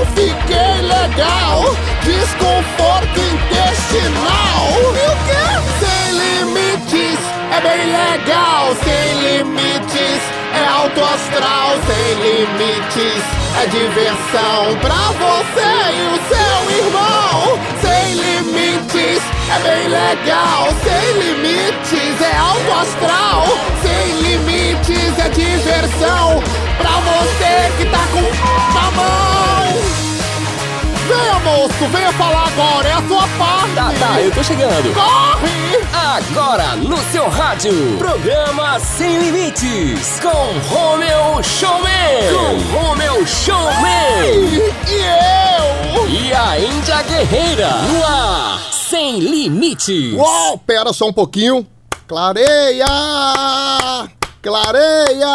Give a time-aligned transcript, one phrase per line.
[0.00, 1.76] não fiquei legal.
[2.02, 4.68] Desconforto intestinal.
[4.80, 5.44] E o quê?
[5.80, 7.18] Sem limites
[7.52, 8.74] é bem legal.
[8.82, 10.22] Sem limites
[10.54, 11.76] é alto astral.
[11.86, 13.22] Sem limites
[13.60, 16.19] é diversão pra você e o
[19.54, 20.68] é bem legal.
[20.82, 23.44] Sem limites é alto astral.
[23.82, 26.42] Sem limites é diversão
[26.78, 28.22] pra você que tá com
[28.74, 30.00] na mão.
[31.08, 33.74] Venha, moço, venha falar agora, é a sua parte.
[33.74, 34.94] Tá, tá, eu tô chegando.
[34.94, 35.70] Corre!
[35.92, 41.90] Agora no seu rádio, programa Sem Limites, com Romeu Showman.
[42.32, 44.72] Com Romeu Showman.
[44.86, 46.08] E eu?
[46.08, 48.60] E a Índia Guerreira, no ar,
[48.90, 50.14] Sem Limites.
[50.14, 51.64] Uau, pera só um pouquinho.
[52.08, 52.88] Clareia!
[54.42, 55.28] Clareia!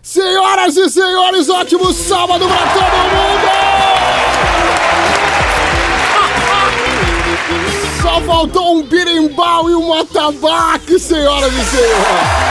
[0.00, 3.46] Senhoras e senhores, ótimo sábado pra todo mundo!
[8.00, 12.45] Só faltou um birimbau e um atabaque, senhoras e senhores!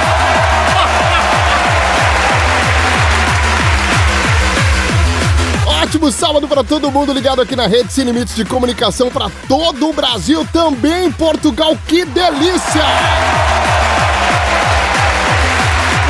[5.85, 9.87] Ótimo sábado para todo mundo ligado aqui na rede Sem Limites de Comunicação para todo
[9.87, 11.77] o Brasil, também em Portugal.
[11.87, 12.83] Que delícia!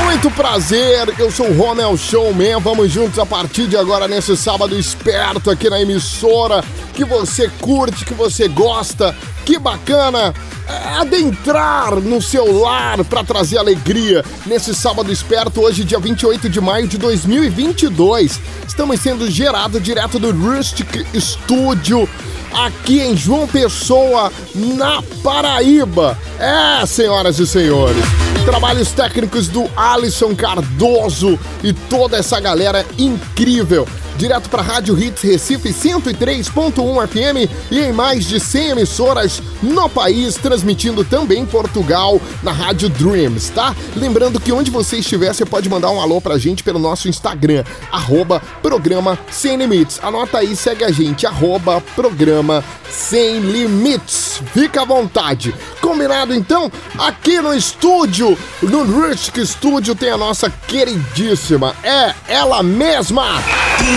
[0.01, 2.57] Muito prazer, eu sou o Romel Showman.
[2.61, 6.63] Vamos juntos a partir de agora nesse sábado esperto aqui na emissora
[6.93, 9.13] que você curte, que você gosta.
[9.45, 10.33] Que bacana
[10.67, 16.87] adentrar no seu lar para trazer alegria nesse sábado esperto, hoje, dia 28 de maio
[16.87, 18.39] de 2022.
[18.67, 22.07] Estamos sendo gerados direto do Rustic Studio
[22.55, 26.17] aqui em João Pessoa, na Paraíba.
[26.39, 28.03] É, senhoras e senhores.
[28.45, 33.87] Trabalhos técnicos do Alisson Cardoso e toda essa galera incrível.
[34.17, 40.35] Direto para Rádio Hits Recife 103.1 FM e em mais de 100 emissoras no país,
[40.35, 43.75] transmitindo também Portugal na Rádio Dreams, tá?
[43.95, 47.63] Lembrando que onde você estiver, você pode mandar um alô pra gente pelo nosso Instagram,
[47.91, 49.99] arroba programa Sem Limites.
[50.01, 54.41] Anota aí, segue a gente, arroba programa Sem Limites.
[54.53, 55.53] Fica à vontade.
[55.81, 56.71] Combinado então?
[56.97, 63.41] Aqui no estúdio, no Rustic Studio, tem a nossa queridíssima, é ela mesma,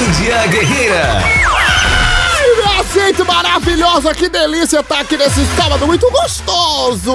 [0.09, 1.23] Índia Guerreira.
[2.95, 7.13] Gente maravilhosa, que delícia estar aqui nesse sábado muito gostoso,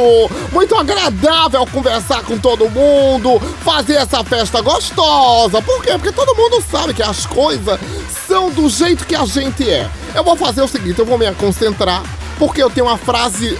[0.52, 5.60] muito agradável conversar com todo mundo, fazer essa festa gostosa.
[5.64, 5.94] Por quê?
[5.94, 7.80] Porque todo mundo sabe que as coisas
[8.28, 9.90] são do jeito que a gente é.
[10.14, 12.04] Eu vou fazer o seguinte, eu vou me concentrar,
[12.38, 13.58] porque eu tenho uma frase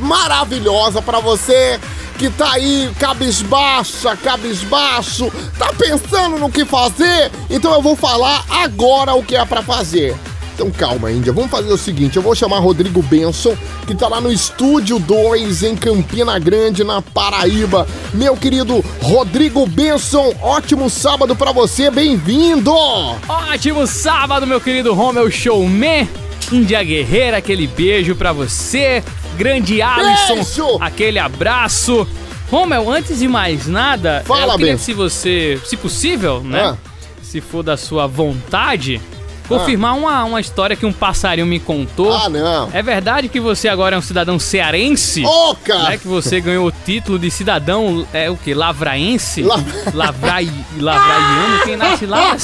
[0.00, 1.78] maravilhosa pra você
[2.18, 9.14] que tá aí cabisbaixa, cabisbaixo, tá pensando no que fazer, então eu vou falar agora
[9.14, 10.16] o que é pra fazer.
[10.54, 11.32] Então calma, Índia.
[11.32, 13.56] Vamos fazer o seguinte: eu vou chamar Rodrigo Benson,
[13.86, 17.86] que tá lá no Estúdio 2 em Campina Grande, na Paraíba.
[18.12, 22.72] Meu querido Rodrigo Benson, ótimo sábado pra você, bem-vindo!
[22.72, 26.08] Ótimo sábado, meu querido Romeu Showman.
[26.52, 29.02] Índia Guerreira, aquele beijo pra você.
[29.42, 30.78] Grande Alisson, Beijo!
[30.80, 32.06] aquele abraço.
[32.50, 36.74] Romeu, antes de mais nada, Fala, eu queria que se você, se possível, né?
[36.74, 36.76] Ah.
[37.22, 39.00] Se for da sua vontade,
[39.48, 42.12] confirmar uma, uma história que um passarinho me contou.
[42.12, 42.68] Ah, não.
[42.72, 45.24] É verdade que você agora é um cidadão cearense?
[45.24, 45.90] Ô, cara!
[45.90, 48.54] Né, que você ganhou o título de cidadão, é o que?
[48.54, 49.42] Lavraense?
[49.42, 49.58] La-
[49.94, 50.48] Lavrai,
[50.78, 51.64] lavraiano?
[51.64, 52.36] Quem nasce lá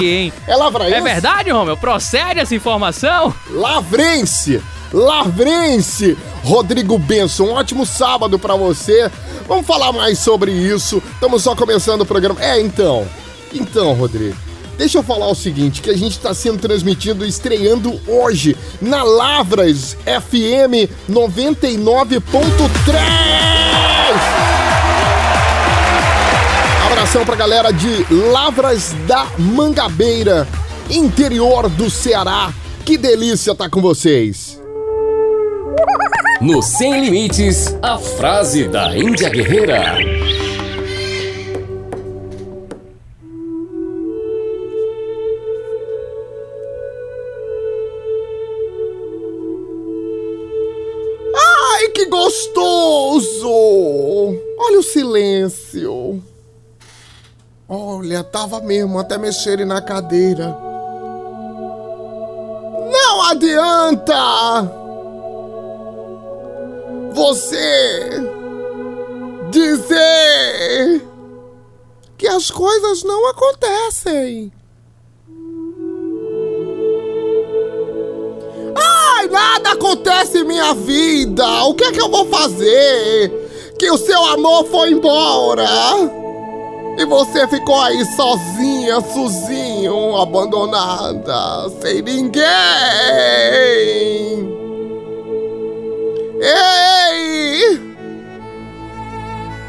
[0.00, 0.32] hein?
[0.46, 0.94] É lavraense?
[0.94, 1.76] É verdade, Romeu?
[1.76, 3.34] Procede essa informação?
[3.50, 4.62] Lavrense!
[4.92, 6.16] Lavrense!
[6.44, 9.10] Rodrigo Benson, um ótimo sábado pra você.
[9.46, 11.02] Vamos falar mais sobre isso.
[11.14, 12.42] Estamos só começando o programa.
[12.42, 13.06] É, então.
[13.52, 14.36] Então, Rodrigo.
[14.80, 19.94] Deixa eu falar o seguinte, que a gente está sendo transmitido, estreando hoje na Lavras
[20.06, 22.70] FM 99.3.
[26.86, 30.48] Abração pra galera de Lavras da Mangabeira,
[30.88, 32.50] interior do Ceará.
[32.82, 34.59] Que delícia estar tá com vocês.
[36.40, 39.98] No Sem Limites, a frase da Índia Guerreira.
[51.36, 53.48] Ai, que gostoso!
[54.58, 56.22] Olha o silêncio.
[57.68, 60.56] Olha, tava mesmo até mexerem na cadeira.
[62.90, 64.79] Não adianta!
[67.12, 68.20] Você
[69.50, 71.02] dizer
[72.16, 74.52] que as coisas não acontecem.
[78.76, 81.64] Ai, nada acontece em minha vida.
[81.64, 83.74] O que é que eu vou fazer?
[83.78, 85.66] Que o seu amor foi embora.
[86.98, 92.40] E você ficou aí sozinha, sozinho, abandonada, sem ninguém.
[96.40, 97.78] Ei!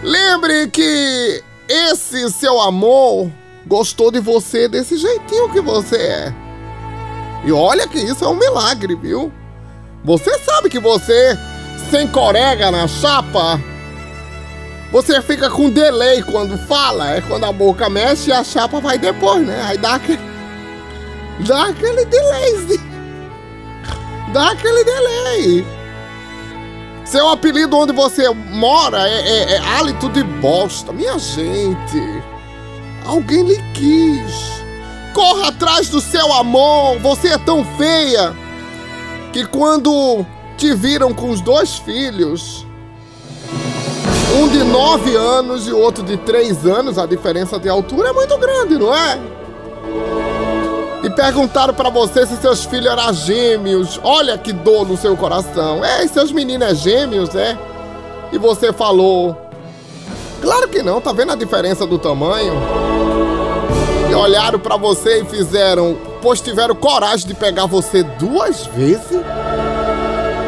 [0.01, 3.29] Lembre que esse seu amor
[3.67, 6.33] gostou de você desse jeitinho que você é.
[7.43, 9.31] E olha que isso é um milagre, viu?
[10.03, 11.37] Você sabe que você,
[11.89, 13.59] sem corega na chapa,
[14.91, 17.15] você fica com delay quando fala.
[17.15, 19.61] É quando a boca mexe e a chapa vai depois, né?
[19.65, 20.21] Aí dá aquele.
[21.45, 22.79] Dá aquele delay.
[24.31, 25.80] Dá aquele delay.
[27.05, 30.93] Seu apelido onde você mora é, é, é hálito de bosta.
[30.93, 32.23] Minha gente,
[33.05, 34.61] alguém lhe quis.
[35.13, 36.99] Corra atrás do seu amor.
[36.99, 38.33] Você é tão feia
[39.33, 40.25] que quando
[40.57, 42.65] te viram com os dois filhos,
[44.39, 48.37] um de nove anos e outro de três anos, a diferença de altura é muito
[48.37, 49.19] grande, não é?
[51.03, 53.99] E perguntaram para você se seus filhos eram gêmeos.
[54.03, 55.83] Olha que dor no seu coração.
[55.83, 57.57] É, seus meninos é gêmeos, é?
[58.31, 59.49] E você falou.
[60.41, 62.53] Claro que não, tá vendo a diferença do tamanho?
[64.09, 69.21] E olharam para você e fizeram, pois tiveram coragem de pegar você duas vezes?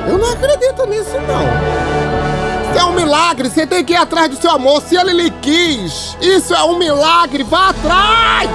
[0.07, 2.71] Eu não acredito nisso não.
[2.71, 4.81] Isso é um milagre, você tem que ir atrás do seu amor.
[4.81, 8.49] Se ele lhe quis, isso é um milagre, vá atrás!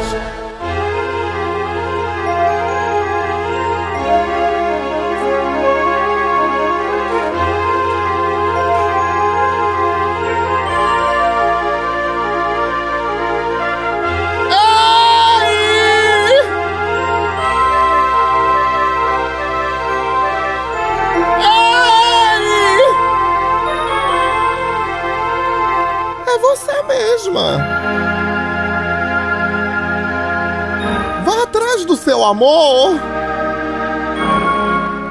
[32.29, 33.01] Amor.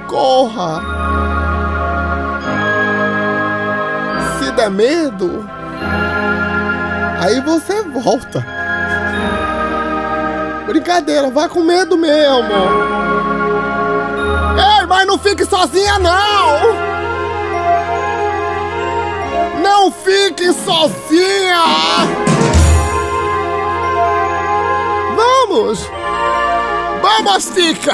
[0.08, 0.82] Corra.
[4.40, 5.48] Se der medo,
[7.22, 8.46] aí você volta.
[10.68, 12.54] Brincadeira, vai com medo mesmo.
[14.58, 16.88] Ei, mas não fique sozinha não!
[19.62, 21.64] Não fique sozinha!
[25.16, 25.97] Vamos!
[27.08, 27.94] Vamos, Tica!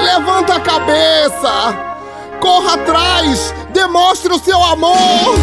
[0.00, 1.74] Levanta a cabeça!
[2.40, 3.52] Corra atrás!
[3.70, 5.34] Demonstre o seu amor!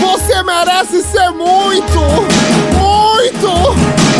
[0.00, 1.98] Você merece ser muito,
[2.78, 3.50] muito,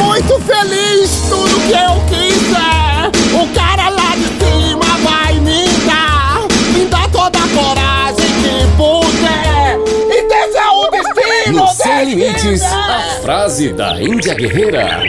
[0.02, 1.22] muito feliz!
[1.28, 3.40] Tudo que eu quiser!
[3.40, 6.40] O cara lá de cima vai me dar!
[6.76, 7.88] Me dá toda a coragem!
[8.76, 9.78] puder
[10.08, 12.62] e deixa o destino No Sem Limites,
[13.66, 15.02] da Índia Guerreira.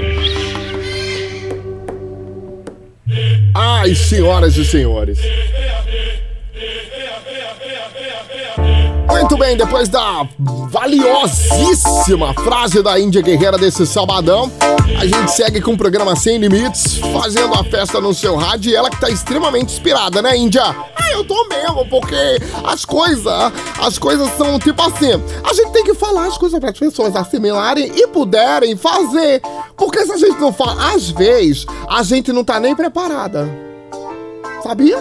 [3.53, 5.19] Ai, senhoras e senhores.
[9.07, 14.51] Muito bem, depois da valiosíssima frase da Índia Guerreira desse sabadão,
[14.99, 18.75] a gente segue com o programa Sem Limites, fazendo a festa no seu rádio e
[18.75, 20.75] ela que tá extremamente inspirada, né, Índia?
[21.29, 22.15] Tô mesmo, porque
[22.65, 25.11] as coisas, as coisas são tipo assim,
[25.47, 29.39] a gente tem que falar as coisas para as pessoas assimilarem e puderem fazer.
[29.77, 33.47] Porque se a gente não fala, às vezes, a gente não tá nem preparada.
[34.63, 34.97] Sabia?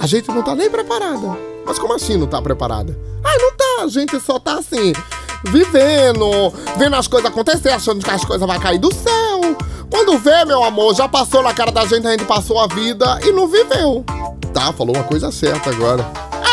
[0.00, 1.36] A gente não tá nem preparada.
[1.66, 2.98] Mas como assim não tá preparada?
[3.22, 4.94] Ah, não tá, a gente só tá assim,
[5.44, 9.40] vivendo, vendo as coisas acontecer, achando que as coisas vão cair do céu.
[9.90, 13.20] Quando vê, meu amor, já passou na cara da gente, a gente passou a vida
[13.24, 14.02] e não viveu.
[14.56, 16.02] Tá, falou uma coisa certa agora.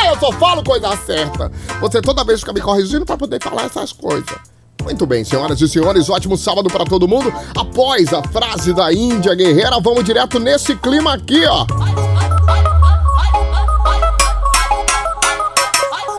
[0.03, 1.49] É, eu só falo coisa certa.
[1.79, 4.35] Você toda vez fica me corrigindo pra poder falar essas coisas.
[4.83, 7.33] Muito bem, senhoras e senhores, ótimo sábado para todo mundo.
[7.55, 11.65] Após a frase da Índia Guerreira, vamos direto nesse clima aqui, ó.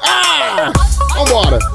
[0.02, 0.72] Ah!
[1.14, 1.73] Vambora!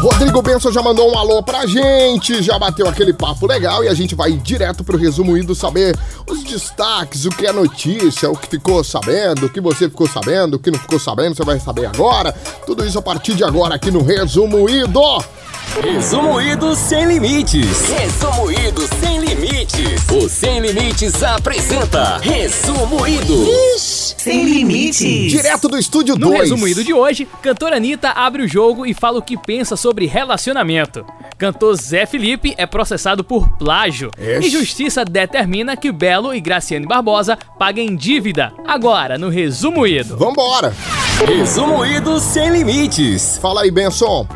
[0.00, 3.92] Rodrigo Benção já mandou um alô pra gente, já bateu aquele papo legal e a
[3.92, 5.94] gente vai direto pro resumo indo saber
[6.26, 10.54] os destaques, o que é notícia, o que ficou sabendo, o que você ficou sabendo,
[10.54, 12.32] o que não ficou sabendo, você vai saber agora.
[12.64, 15.02] Tudo isso a partir de agora aqui no Resumo Ido.
[15.78, 17.88] Resumo Ido Sem Limites.
[17.88, 20.02] Resumo Ido Sem Limites.
[20.12, 23.46] O Sem Limites apresenta Resumo Ido.
[23.78, 25.30] Sem limites.
[25.30, 26.40] Direto do estúdio No 2.
[26.40, 31.06] resumido de hoje, cantora Anitta abre o jogo e fala o que pensa sobre relacionamento.
[31.38, 34.10] Cantor Zé Felipe é processado por plágio.
[34.18, 34.48] Ixi.
[34.48, 38.52] E justiça determina que Belo e Graciane Barbosa paguem dívida.
[38.66, 40.16] Agora, no resumo ido.
[40.16, 40.74] Vambora.
[41.24, 43.38] Resumo Ido Sem Limites.
[43.40, 44.26] Fala aí, Benson.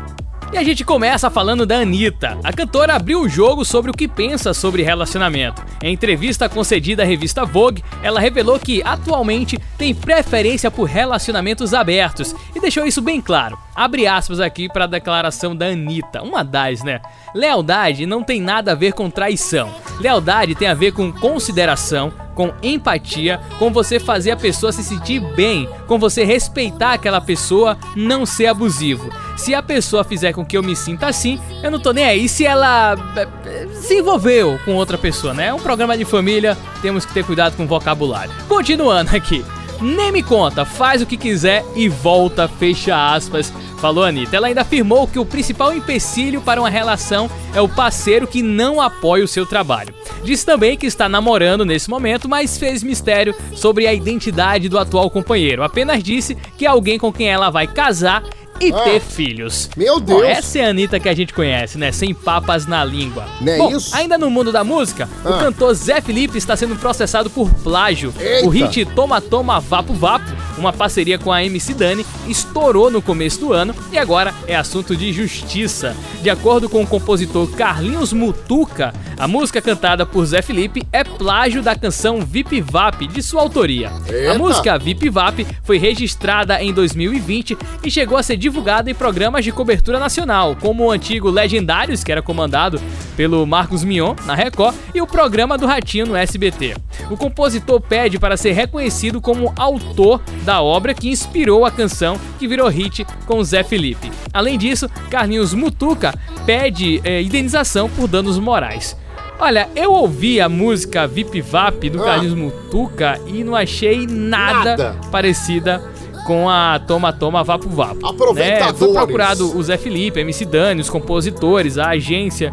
[0.55, 2.37] E a gente começa falando da Anitta.
[2.41, 5.61] A cantora abriu o jogo sobre o que pensa sobre relacionamento.
[5.83, 12.33] Em entrevista concedida à revista Vogue, ela revelou que atualmente tem preferência por relacionamentos abertos
[12.55, 13.59] e deixou isso bem claro.
[13.75, 17.01] Abre aspas aqui para a declaração da Anitta, uma das, né?
[17.35, 19.69] Lealdade não tem nada a ver com traição.
[19.99, 25.19] Lealdade tem a ver com consideração, com empatia, com você fazer a pessoa se sentir
[25.35, 29.09] bem, com você respeitar aquela pessoa, não ser abusivo.
[29.37, 32.29] Se a pessoa fizer com que eu me sinta assim, eu não tô nem aí
[32.29, 35.47] se ela eh, eh, se envolveu com outra pessoa, né?
[35.47, 38.31] É um programa de família, temos que ter cuidado com o vocabulário.
[38.47, 39.43] Continuando aqui.
[39.81, 44.35] Nem me conta, faz o que quiser e volta, fecha aspas, falou Anitta.
[44.35, 48.81] Ela ainda afirmou que o principal empecilho para uma relação é o parceiro que não
[48.81, 49.93] apoia o seu trabalho.
[50.23, 55.09] Disse também que está namorando nesse momento, mas fez mistério sobre a identidade do atual
[55.09, 55.63] companheiro.
[55.63, 58.23] Apenas disse que é alguém com quem ela vai casar
[58.59, 58.79] e Ah.
[58.81, 59.69] ter filhos.
[59.75, 60.23] Meu Bom, Deus.
[60.23, 61.91] essa é a Anitta que a gente conhece, né?
[61.91, 63.25] Sem papas na língua.
[63.41, 63.95] Não é Bom, isso?
[63.95, 65.39] ainda no mundo da música, o Ah.
[65.39, 68.13] cantor Zé Felipe está sendo processado por plágio.
[68.19, 68.45] Eita.
[68.45, 70.25] O hit Toma Toma Vapo Vapo,
[70.57, 74.95] uma parceria com a MC Dani, estourou no começo do ano e agora é assunto
[74.95, 75.95] de justiça.
[76.21, 81.61] De acordo com o compositor Carlinhos Mutuca, a música cantada por Zé Felipe é plágio
[81.61, 83.91] da canção Vip Vap de sua autoria.
[84.09, 84.37] A Eita.
[84.37, 89.51] música Vip Vap foi registrada em 2020 e chegou a ser divulgada em programas de
[89.51, 92.79] cobertura nacional, como o antigo Legendários, que era comandado
[93.17, 96.75] pelo Marcos Mion na Record, e o programa do Ratinho no SBT.
[97.09, 102.47] O compositor pede para ser reconhecido como autor da obra que inspirou a canção que
[102.47, 104.11] virou hit com Zé Felipe.
[104.31, 106.13] Além disso, Carlinhos Mutuca
[106.45, 108.95] pede eh, indenização por danos morais.
[109.39, 112.05] Olha, eu ouvi a música Vip Vap do Ah.
[112.05, 114.95] Carlinhos Mutuca e não achei nada, Nada.
[115.11, 115.81] parecida
[116.25, 118.05] com a Toma Toma Vapo Vapo.
[118.05, 118.79] Aproveitadores.
[118.79, 122.49] Foi procurado o Zé Felipe, MC Dani, os compositores, a agência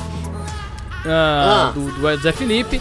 [1.05, 1.73] ah, Ah.
[1.75, 2.81] do, do Zé Felipe.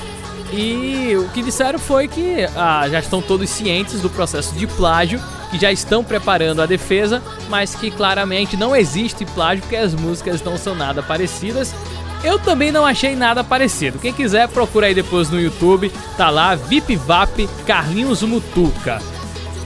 [0.53, 5.19] E o que disseram foi que ah, já estão todos cientes do processo de plágio,
[5.49, 10.43] que já estão preparando a defesa, mas que claramente não existe plágio porque as músicas
[10.43, 11.73] não são nada parecidas.
[12.21, 13.97] Eu também não achei nada parecido.
[13.97, 15.89] Quem quiser, procura aí depois no YouTube.
[16.17, 19.01] Tá lá, Vip Vap Carlinhos Mutuca.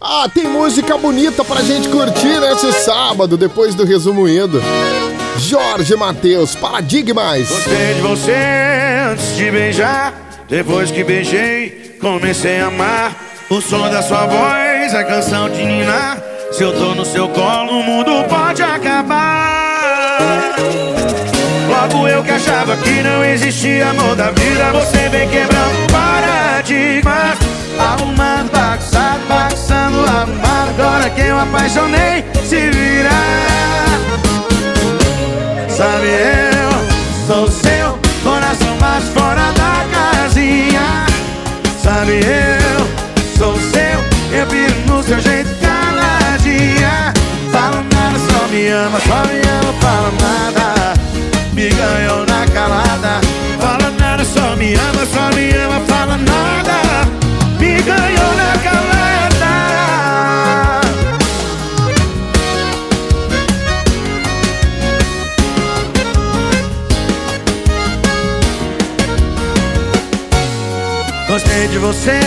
[0.00, 4.60] Ah, tem música bonita pra gente curtir nesse sábado, depois do resumo ido.
[5.42, 7.48] Jorge Matheus, Paradigmas.
[7.48, 8.36] Gostei de você
[9.10, 10.14] antes de beijar.
[10.48, 13.12] Depois que beijei, comecei a amar.
[13.50, 16.22] O som da sua voz, a canção de Nina.
[16.52, 20.54] Se eu tô no seu colo, o mundo pode acabar.
[21.68, 27.38] Logo eu que achava que não existia amor da vida, você vem quebrando paradigmas.
[27.78, 30.82] Arrumando, bagunçado, bagunçando, arrumado.
[30.82, 33.51] Agora que eu apaixonei, se virar.
[35.76, 41.06] Sabe, eu sou seu coração mais fora da casinha.
[41.82, 42.86] Sabe, eu
[43.38, 47.14] sou seu, eu piro no seu jeito caladinha.
[47.50, 50.94] Fala nada, só me ama, só me ama, fala nada.
[51.54, 52.26] Me ganhou
[71.52, 72.20] Gostei de você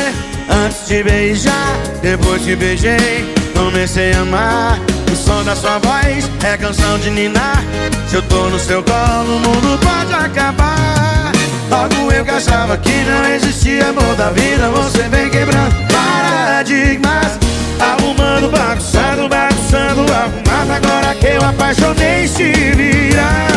[0.47, 1.79] antes de beijar.
[1.99, 4.79] Depois que beijei, comecei a amar.
[5.11, 7.63] O som da sua voz é canção de ninar.
[8.07, 11.31] Se eu tô no seu colo, o mundo pode acabar.
[11.71, 14.69] Logo eu que achava que não existia amor da vida.
[14.69, 17.39] Você vem quebrando paradigmas.
[17.79, 20.71] Arrumando, bagunçando, bagunçando, arrumado.
[20.71, 23.47] Agora que eu apaixonei, se virar.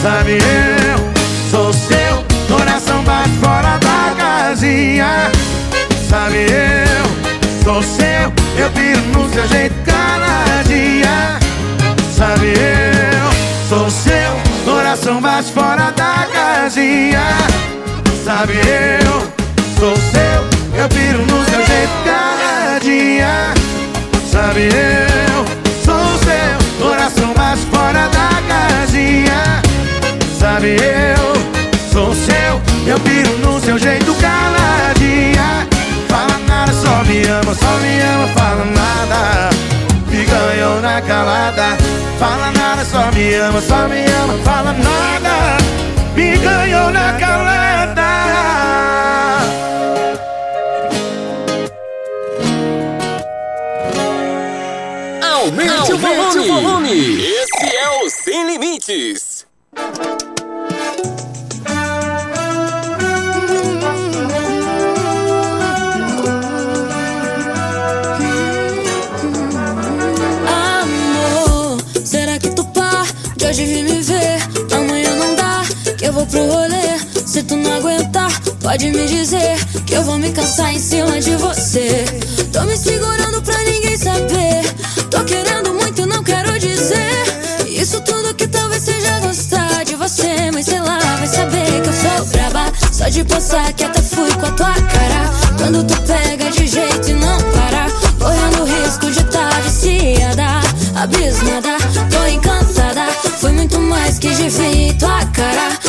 [0.00, 2.29] Sabe, eu sou seu
[3.10, 5.30] bate fora da casinha.
[6.08, 11.38] Sabe, eu sou seu, eu piro no seu jeito caladinha.
[12.16, 13.28] Sabe, eu
[13.68, 14.32] sou seu,
[14.64, 17.22] coração bate fora da casinha.
[18.24, 19.14] Sabe, eu
[19.78, 23.54] sou seu, eu piro no seu jeito caladinha.
[24.30, 25.44] Sabe, eu
[25.84, 29.62] sou seu, coração bate fora da casinha.
[30.38, 30.99] Sabe, eu
[33.04, 35.66] piro no seu jeito caladinha.
[36.08, 39.50] Fala nada, só me ama, só me ama, fala nada.
[40.10, 41.76] Me ganhou na calada.
[42.18, 45.56] Fala nada, só me ama, só me ama, fala nada.
[46.14, 48.10] Me ganhou na calada.
[55.22, 57.22] Aumente, o volume.
[57.22, 59.46] Esse é o Sem Limites.
[73.50, 74.38] Hoje vir me ver?
[74.72, 75.62] Amanhã não dá,
[75.98, 77.00] que eu vou pro rolê.
[77.26, 78.30] Se tu não aguentar,
[78.62, 82.04] pode me dizer que eu vou me cansar em cima de você.
[82.52, 84.62] Tô me segurando pra ninguém saber.
[85.10, 87.66] Tô querendo muito, não quero dizer.
[87.66, 90.50] Isso tudo que talvez seja gostar de você.
[90.52, 92.72] Mas sei lá, vai saber que eu sou braba.
[92.92, 95.30] Só de pensar que até fui com a tua cara.
[95.58, 97.90] Quando tu pega de jeito e não para.
[98.16, 100.60] Correndo risco de tá viciada,
[100.94, 101.78] abismada,
[102.10, 102.59] tô encantada.
[105.40, 105.79] Cara.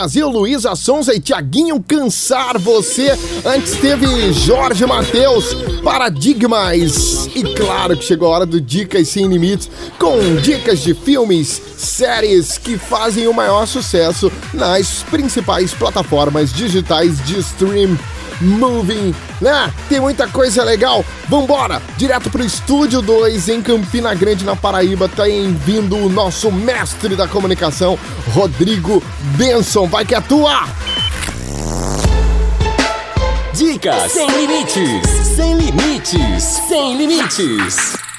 [0.00, 3.10] Brasil, Luísa Sonza e Tiaguinho Cansar Você.
[3.44, 5.52] Antes teve Jorge Matheus,
[5.84, 7.26] Paradigmas.
[7.34, 12.56] E claro que chegou a hora do Dicas Sem Limites, com dicas de filmes, séries
[12.56, 17.98] que fazem o maior sucesso nas principais plataformas digitais de stream.
[18.40, 19.72] Moving, né?
[19.88, 21.04] Tem muita coisa legal.
[21.28, 21.80] Vambora!
[21.96, 25.24] Direto pro Estúdio 2 em Campina Grande, na Paraíba, tá
[25.64, 27.98] vindo o nosso mestre da comunicação,
[28.32, 29.02] Rodrigo
[29.36, 29.86] Benson.
[29.86, 30.66] Vai que é tua!
[33.52, 38.09] Dicas sem limites, sem limites, sem limites.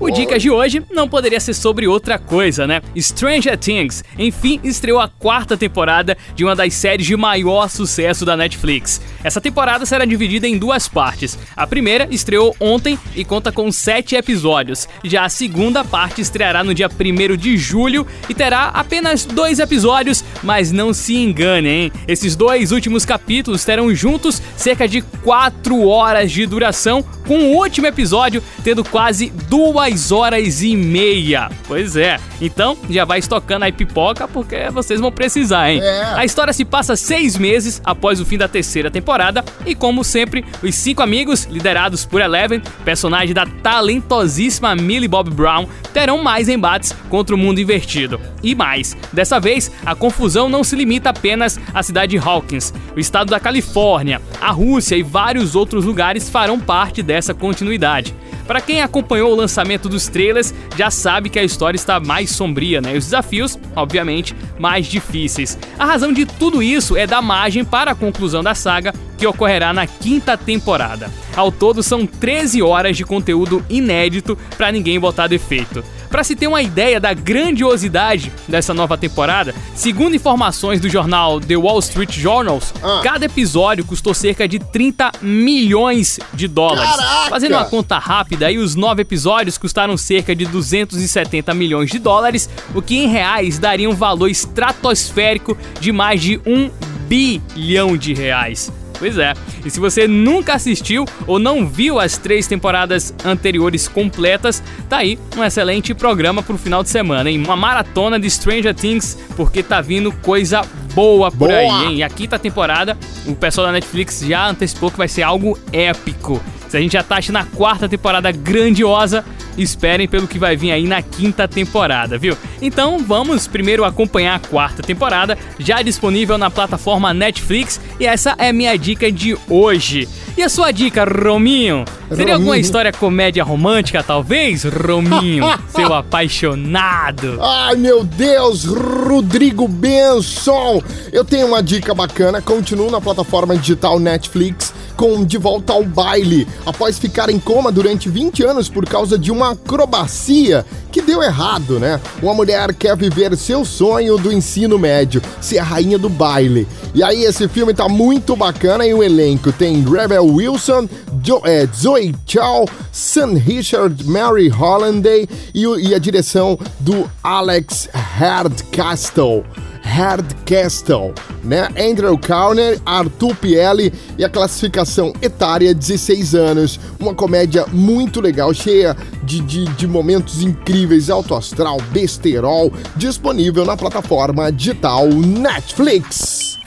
[0.00, 2.80] O Dicas de hoje não poderia ser sobre outra coisa, né?
[2.96, 8.36] Stranger Things, enfim, estreou a quarta temporada de uma das séries de maior sucesso da
[8.36, 9.00] Netflix.
[9.24, 11.36] Essa temporada será dividida em duas partes.
[11.56, 14.88] A primeira estreou ontem e conta com sete episódios.
[15.02, 20.22] Já a segunda parte estreará no dia 1 de julho e terá apenas dois episódios,
[20.44, 21.92] mas não se engane, hein?
[22.06, 27.86] Esses dois últimos capítulos terão juntos cerca de quatro horas de duração, com o último
[27.86, 31.50] episódio tendo quase duas horas e meia.
[31.66, 35.80] Pois é, então já vai estocando aí pipoca porque vocês vão precisar, hein?
[35.82, 36.02] É.
[36.14, 40.44] A história se passa seis meses após o fim da terceira temporada e, como sempre,
[40.62, 46.94] os cinco amigos, liderados por Eleven, personagem da talentosíssima Millie Bob Brown, terão mais embates
[47.08, 48.20] contra o mundo invertido.
[48.42, 52.72] E mais, dessa vez, a confusão não se limita apenas à cidade de Hawkins.
[52.96, 58.14] O estado da Califórnia, a Rússia e vários outros lugares farão parte dessa continuidade.
[58.48, 62.80] Para quem acompanhou o lançamento dos trailers, já sabe que a história está mais sombria,
[62.80, 62.94] né?
[62.94, 65.58] E os desafios, obviamente, mais difíceis.
[65.78, 69.74] A razão de tudo isso é dar margem para a conclusão da saga, que ocorrerá
[69.74, 71.10] na quinta temporada.
[71.36, 75.84] Ao todo, são 13 horas de conteúdo inédito para ninguém botar defeito.
[76.08, 81.56] Para se ter uma ideia da grandiosidade dessa nova temporada, segundo informações do jornal The
[81.56, 83.00] Wall Street Journals, Ah.
[83.02, 86.90] cada episódio custou cerca de 30 milhões de dólares.
[86.90, 87.30] Caraca!
[87.30, 92.48] Fazendo uma conta rápida, aí os nove episódios custaram cerca de 270 milhões de dólares,
[92.74, 96.70] o que em reais daria um valor estratosférico de mais de um
[97.08, 98.70] bilhão de reais.
[98.98, 99.32] Pois é,
[99.64, 105.18] e se você nunca assistiu ou não viu as três temporadas anteriores completas, tá aí
[105.36, 107.42] um excelente programa pro final de semana, hein?
[107.42, 110.62] Uma maratona de Stranger Things, porque tá vindo coisa
[110.94, 111.58] boa por Boa!
[111.58, 111.96] aí, hein?
[111.98, 116.42] E a quinta temporada, o pessoal da Netflix já antecipou que vai ser algo épico.
[116.68, 119.24] Se a gente já tá achando a quarta temporada grandiosa,
[119.56, 122.36] esperem pelo que vai vir aí na quinta temporada, viu?
[122.60, 128.52] Então vamos primeiro acompanhar a quarta temporada, já disponível na plataforma Netflix, e essa é
[128.52, 130.08] minha dica de hoje.
[130.36, 131.84] E a sua dica, Rominho?
[132.10, 132.60] Seria alguma Rominho.
[132.64, 135.44] história comédia romântica, talvez, Rominho?
[135.74, 137.38] seu apaixonado.
[137.42, 140.80] Ai meu Deus, Rodrigo Benson!
[141.12, 146.46] Eu tenho uma dica bacana, continuo na plataforma digital Netflix com De Volta ao Baile,
[146.66, 151.78] após ficar em coma durante 20 anos por causa de uma acrobacia que deu errado,
[151.78, 152.00] né?
[152.22, 156.66] Uma mulher quer viver seu sonho do ensino médio, ser a rainha do baile.
[156.94, 160.88] E aí esse filme tá muito bacana e o elenco tem Rebel Wilson,
[161.22, 169.44] Jo- é, Zoe Chow, Sam Richard, Mary Hollanday e, e a direção do Alex Hardcastle.
[169.88, 171.68] Hardcastle, né?
[171.78, 176.78] Andrew Cowner, Arthur Pielli e a classificação etária 16 anos.
[177.00, 183.76] Uma comédia muito legal, cheia de, de, de momentos incríveis, alto astral, besterol, disponível na
[183.76, 186.58] plataforma digital Netflix.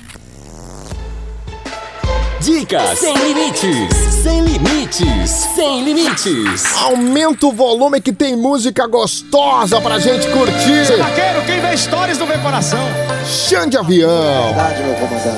[2.41, 6.75] Dicas sem limites, sem limites, sem limites.
[6.81, 10.97] Aumenta o volume que tem música gostosa pra gente curtir.
[10.97, 12.79] Vaqueiro, quem vê stories não vê coração.
[13.27, 14.55] Xande Avião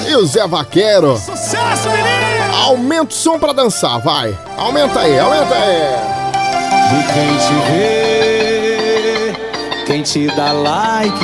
[0.08, 1.18] e o Zé Vaqueiro.
[1.18, 2.56] Sucesso, menino!
[2.64, 4.34] Aumenta o som pra dançar, vai.
[4.58, 5.82] Aumenta aí, aumenta aí.
[7.00, 7.54] E quem te
[9.34, 9.34] vê,
[9.86, 11.20] quem te dá like,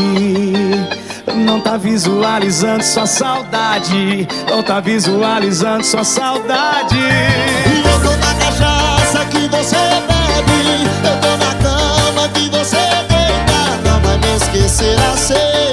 [1.40, 6.98] não tá visualizando sua saudade, não tá visualizando sua saudade.
[6.98, 9.76] E eu tô na cachaça que você
[10.08, 10.90] bebe.
[11.04, 13.90] Eu tô na cama que você deita.
[13.90, 15.69] Não vai me esquecer, aceita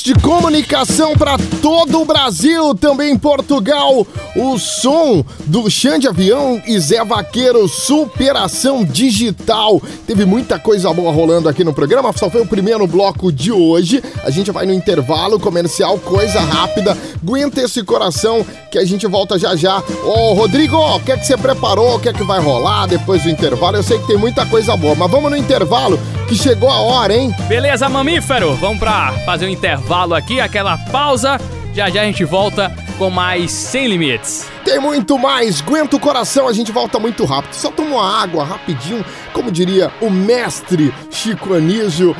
[0.00, 4.06] De comunicação para todo o Brasil, também Portugal.
[4.34, 9.80] O som do Xande Avião e Zé Vaqueiro, Superação Digital.
[10.06, 14.02] Teve muita coisa boa rolando aqui no programa, só foi o primeiro bloco de hoje.
[14.24, 16.96] A gente vai no intervalo comercial, coisa rápida.
[17.22, 19.82] Aguenta esse coração que a gente volta já já.
[20.04, 21.96] Ô, Rodrigo, o que é que você preparou?
[21.96, 23.76] O que é que vai rolar depois do intervalo?
[23.76, 27.14] Eu sei que tem muita coisa boa, mas vamos no intervalo que chegou a hora,
[27.14, 27.34] hein?
[27.48, 28.54] Beleza, mamífero?
[28.56, 31.38] Vamos pra fazer um intervalo aqui, aquela pausa.
[31.74, 32.70] Já já a gente volta
[33.02, 34.46] com mais Sem Limites.
[34.64, 37.52] Tem muito mais, aguenta o coração, a gente volta muito rápido.
[37.52, 42.14] Só toma uma água rapidinho, como diria o mestre Chico Anísio,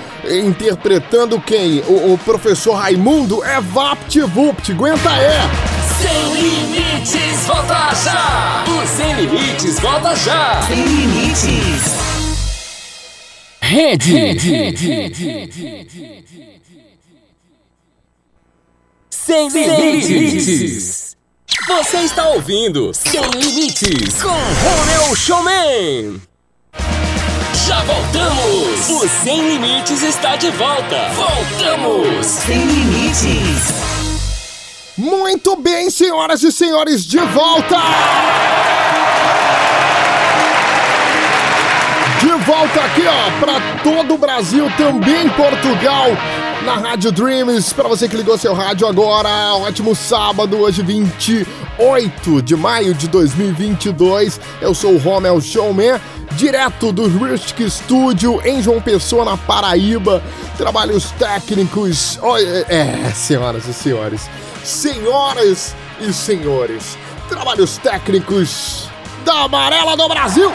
[0.44, 1.82] interpretando quem?
[1.82, 5.38] O, o professor Raimundo é VaptVupt, aguenta é!
[6.00, 8.64] Sem limites, volta já!
[8.66, 10.62] O Sem Limites, volta já!
[10.62, 11.92] Sem limites.
[13.60, 14.32] Rede.
[19.32, 21.16] Sem limites.
[21.66, 26.20] Você está ouvindo Sem Limites com Romeu Showman.
[27.66, 28.90] Já voltamos.
[28.90, 31.08] O Sem Limites está de volta.
[31.14, 32.26] Voltamos.
[32.26, 33.72] Sem limites.
[34.98, 37.78] Muito bem, senhoras e senhores, de volta!
[42.20, 46.08] De volta aqui, ó, para todo o Brasil, também Portugal,
[46.64, 47.72] na Rádio Dreams.
[47.72, 54.40] Para você que ligou seu rádio agora, ótimo sábado, hoje 28 de maio de 2022.
[54.60, 56.00] Eu sou o Romel Showman,
[56.32, 60.22] direto do Ristic Studio em João Pessoa, na Paraíba.
[60.56, 62.18] Trabalhos técnicos.
[62.22, 64.28] Oi, É, senhoras e senhores,
[64.62, 66.96] senhoras e senhores,
[67.28, 68.88] trabalhos técnicos
[69.24, 70.52] da Amarela do Brasil.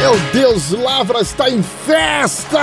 [0.00, 2.58] Meu Deus, Lavra está em festa!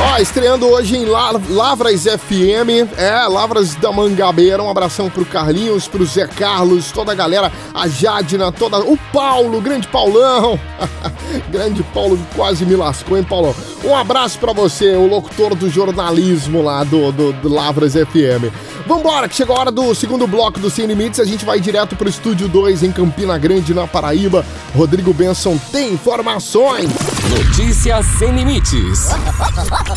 [0.00, 5.88] Ó, estreando hoje em La- Lavras FM, é, Lavras da Mangabeira, um abração pro Carlinhos,
[5.88, 10.58] pro Zé Carlos, toda a galera, a Jadna, toda, o Paulo, grande Paulão,
[11.50, 13.54] grande Paulo quase me lascou, hein, Paulão?
[13.84, 18.52] Um abraço pra você, o locutor do jornalismo lá do, do, do Lavras FM.
[18.86, 21.94] Vambora, que chegou a hora do segundo bloco do Sem Limites, a gente vai direto
[21.96, 24.46] pro Estúdio 2 em Campina Grande, na Paraíba.
[24.74, 26.88] Rodrigo Benson tem informações.
[27.28, 29.08] Notícias sem limites.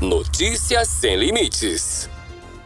[0.00, 2.08] Notícias sem limites.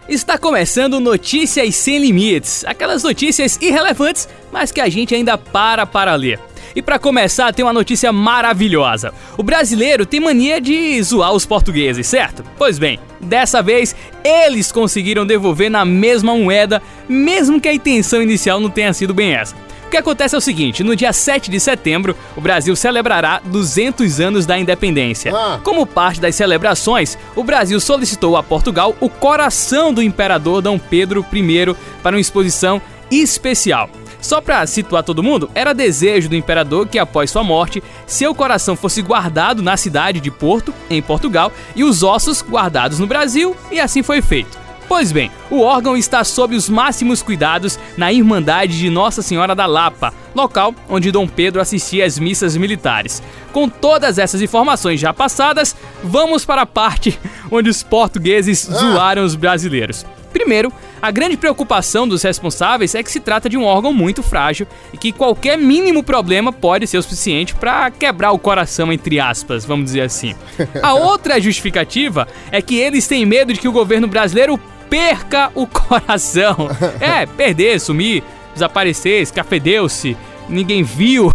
[0.08, 6.14] Está começando Notícias Sem Limites, aquelas notícias irrelevantes, mas que a gente ainda para para
[6.14, 6.40] ler.
[6.74, 9.12] E para começar, tem uma notícia maravilhosa.
[9.37, 12.42] O brasileiro tem mania de zoar os portugueses, certo?
[12.56, 18.58] Pois bem, dessa vez eles conseguiram devolver na mesma moeda, mesmo que a intenção inicial
[18.58, 19.54] não tenha sido bem essa.
[19.88, 24.20] O que acontece é o seguinte: no dia 7 de setembro, o Brasil celebrará 200
[24.20, 25.35] anos da independência.
[25.35, 25.59] Ah.
[25.64, 31.24] Como parte das celebrações, o Brasil solicitou a Portugal o coração do imperador Dom Pedro
[31.33, 33.88] I para uma exposição especial.
[34.20, 38.77] Só para situar todo mundo, era desejo do imperador que após sua morte, seu coração
[38.77, 43.81] fosse guardado na cidade de Porto, em Portugal, e os ossos guardados no Brasil, e
[43.81, 44.67] assim foi feito.
[44.88, 49.66] Pois bem, o órgão está sob os máximos cuidados na Irmandade de Nossa Senhora da
[49.66, 53.22] Lapa, local onde Dom Pedro assistia às missas militares.
[53.53, 57.20] Com todas essas informações já passadas, vamos para a parte
[57.53, 60.07] onde os portugueses zoaram os brasileiros.
[60.33, 64.66] Primeiro, a grande preocupação dos responsáveis é que se trata de um órgão muito frágil
[64.92, 69.64] e que qualquer mínimo problema pode ser o suficiente para quebrar o coração, entre aspas,
[69.64, 70.35] vamos dizer assim.
[70.83, 75.66] A outra justificativa é que eles têm medo de que o governo brasileiro perca o
[75.68, 76.68] coração.
[77.01, 78.22] É, perder, sumir,
[78.55, 80.16] desaparecer, escafedeu-se,
[80.48, 81.31] ninguém viu.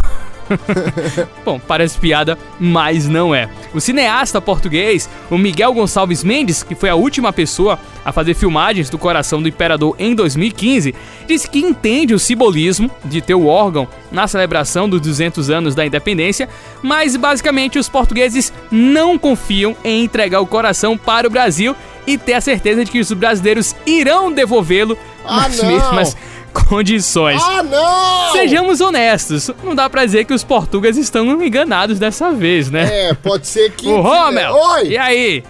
[1.44, 3.48] Bom, parece piada, mas não é.
[3.72, 8.90] O cineasta português, o Miguel Gonçalves Mendes, que foi a última pessoa a fazer filmagens
[8.90, 10.94] do coração do imperador em 2015,
[11.26, 15.84] disse que entende o simbolismo de ter o órgão na celebração dos 200 anos da
[15.86, 16.48] independência,
[16.82, 21.74] mas basicamente os portugueses não confiam em entregar o coração para o Brasil
[22.06, 25.68] e ter a certeza de que os brasileiros irão devolvê-lo Ah, nas não!
[25.68, 26.16] mesmas
[26.54, 27.42] condições.
[27.42, 28.32] Ah, não!
[28.32, 33.08] Sejamos honestos, não dá pra dizer que os portugueses estão enganados dessa vez, né?
[33.10, 33.88] É, pode ser que.
[33.94, 34.52] O Rommel!
[34.54, 34.88] Oi!
[34.88, 35.44] E aí?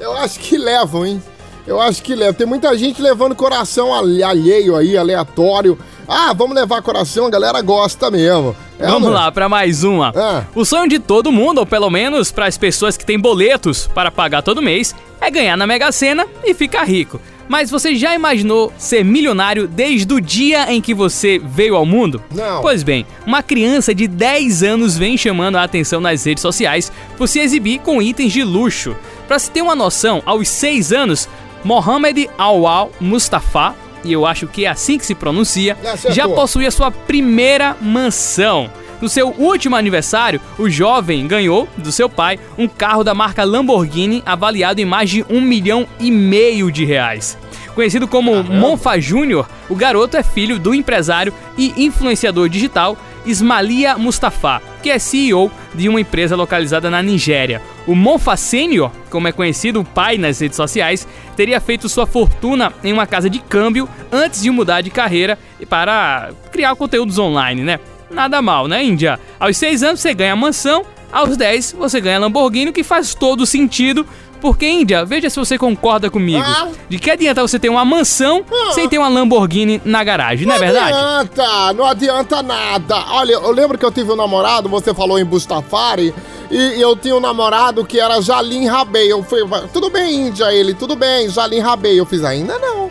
[0.00, 1.22] Eu acho que levam, hein?
[1.66, 2.34] Eu acho que levam.
[2.34, 5.78] Tem muita gente levando coração alhe- alheio aí, aleatório.
[6.08, 8.54] Ah, vamos levar coração, a galera gosta mesmo.
[8.80, 9.14] É, Vamos né?
[9.14, 10.12] lá pra mais uma.
[10.16, 10.42] Ah.
[10.56, 14.10] O sonho de todo mundo, ou pelo menos para as pessoas que têm boletos para
[14.10, 17.20] pagar todo mês, é ganhar na Mega Sena e ficar rico.
[17.52, 22.22] Mas você já imaginou ser milionário desde o dia em que você veio ao mundo?
[22.34, 22.62] Não.
[22.62, 27.28] Pois bem, uma criança de 10 anos vem chamando a atenção nas redes sociais por
[27.28, 28.96] se exibir com itens de luxo.
[29.28, 31.28] Para se ter uma noção, aos 6 anos,
[31.62, 36.12] Mohamed Awal Mustafa, e eu acho que é assim que se pronuncia, Acertou.
[36.12, 38.70] já possui a sua primeira mansão.
[39.02, 44.22] No seu último aniversário, o jovem ganhou do seu pai um carro da marca Lamborghini
[44.24, 47.36] avaliado em mais de um milhão e meio de reais.
[47.74, 54.62] Conhecido como Monfa Júnior, o garoto é filho do empresário e influenciador digital Ismalia Mustafa,
[54.80, 57.60] que é CEO de uma empresa localizada na Nigéria.
[57.88, 62.72] O Monfa Sênior, como é conhecido o pai nas redes sociais, teria feito sua fortuna
[62.84, 67.62] em uma casa de câmbio antes de mudar de carreira e para criar conteúdos online,
[67.62, 67.80] né?
[68.12, 69.18] Nada mal, né, Índia?
[69.40, 73.46] Aos 6 anos você ganha mansão, aos 10 você ganha Lamborghini, o que faz todo
[73.46, 74.06] sentido.
[74.40, 76.44] Porque, Índia, veja se você concorda comigo.
[76.44, 76.68] Ah.
[76.88, 80.58] De que adianta você ter uma mansão sem ter uma Lamborghini na garagem, não é
[80.58, 80.92] verdade?
[80.92, 83.04] adianta, não adianta nada.
[83.10, 86.12] Olha, eu lembro que eu tive um namorado, você falou em Bustafari,
[86.50, 89.12] e eu tinha um namorado que era Jalim Rabei.
[89.12, 92.00] Eu fui, tudo bem, Índia, ele, tudo bem, Jalim Rabei.
[92.00, 92.90] Eu fiz, ainda não.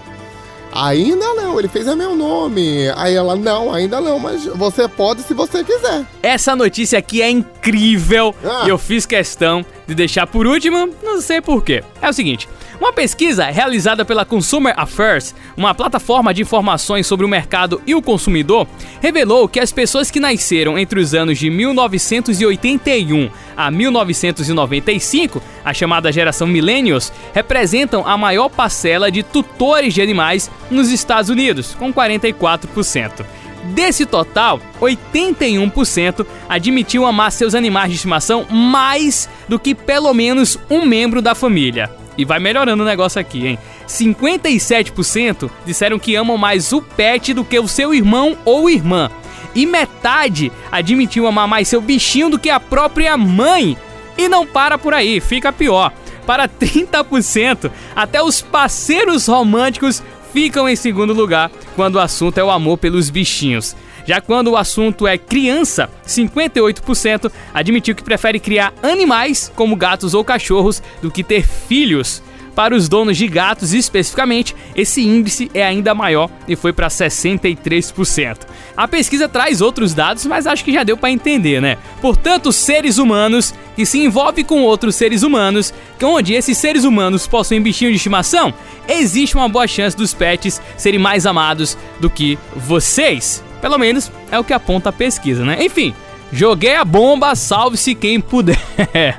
[0.71, 2.89] Ainda não, ele fez é meu nome.
[2.95, 6.05] Aí ela, não, ainda não, mas você pode se você quiser.
[6.23, 8.63] Essa notícia aqui é incrível Ah.
[8.67, 11.83] eu fiz questão de deixar por último, não sei porquê.
[12.01, 12.47] É o seguinte:
[12.79, 18.01] uma pesquisa realizada pela Consumer Affairs, uma plataforma de informações sobre o mercado e o
[18.01, 18.67] consumidor,
[18.99, 26.11] revelou que as pessoas que nasceram entre os anos de 1981 a 1995, a chamada
[26.11, 33.23] geração Millennials, representam a maior parcela de tutores de animais nos Estados Unidos, com 44%.
[33.63, 40.85] Desse total, 81% admitiu amar seus animais de estimação mais do que pelo menos um
[40.85, 41.89] membro da família.
[42.17, 43.59] E vai melhorando o negócio aqui, hein?
[43.87, 49.09] 57% disseram que amam mais o pet do que o seu irmão ou irmã.
[49.53, 53.77] E metade admitiu amar mais seu bichinho do que a própria mãe.
[54.17, 55.91] E não para por aí, fica pior.
[56.25, 60.03] Para 30%, até os parceiros românticos
[60.33, 63.75] ficam em segundo lugar quando o assunto é o amor pelos bichinhos.
[64.05, 70.23] Já quando o assunto é criança, 58% admitiu que prefere criar animais, como gatos ou
[70.23, 72.23] cachorros, do que ter filhos.
[72.55, 78.39] Para os donos de gatos especificamente, esse índice é ainda maior e foi para 63%.
[78.75, 81.77] A pesquisa traz outros dados, mas acho que já deu para entender, né?
[82.01, 85.73] Portanto, seres humanos que se envolvem com outros seres humanos,
[86.03, 88.53] onde esses seres humanos possuem bichinho de estimação,
[88.87, 93.43] existe uma boa chance dos pets serem mais amados do que vocês.
[93.61, 95.63] Pelo menos é o que aponta a pesquisa, né?
[95.63, 95.93] Enfim,
[96.33, 98.59] joguei a bomba, salve-se quem puder.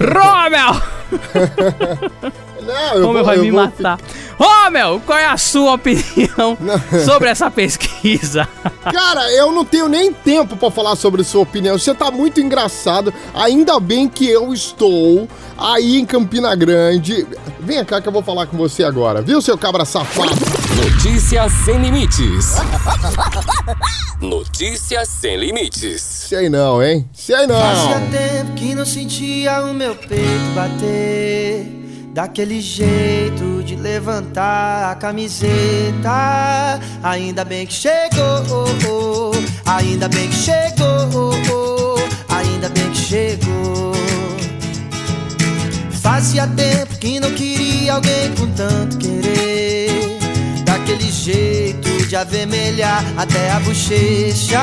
[0.00, 0.82] Rommel!
[2.66, 3.98] Não, eu Romel vou, vai eu me vou matar.
[4.38, 6.56] Romel, qual é a sua opinião
[7.04, 8.48] sobre essa pesquisa?
[8.92, 11.78] Cara, eu não tenho nem tempo pra falar sobre sua opinião.
[11.78, 13.12] Você tá muito engraçado.
[13.34, 17.26] Ainda bem que eu estou aí em Campina Grande.
[17.60, 20.30] Vem cá que eu vou falar com você agora, viu, seu cabra safado?
[20.76, 22.56] Notícias sem limites.
[24.20, 26.02] Notícias sem limites.
[26.02, 27.08] Sei não, hein?
[27.12, 27.60] Sei não.
[27.60, 31.81] Fazia tempo que não sentia o meu peito bater
[32.12, 36.78] daquele jeito de levantar a camiseta.
[37.02, 39.32] Ainda bem que chegou,
[39.64, 41.96] ainda bem que chegou,
[42.28, 43.92] ainda bem que chegou.
[46.02, 50.18] Fazia tempo que não queria alguém com tanto querer.
[50.64, 54.60] Daquele jeito de avermelhar até a bochecha.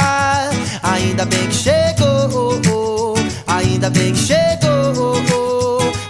[0.83, 3.15] Ainda bem que chegou,
[3.47, 5.48] ainda bem que chegou,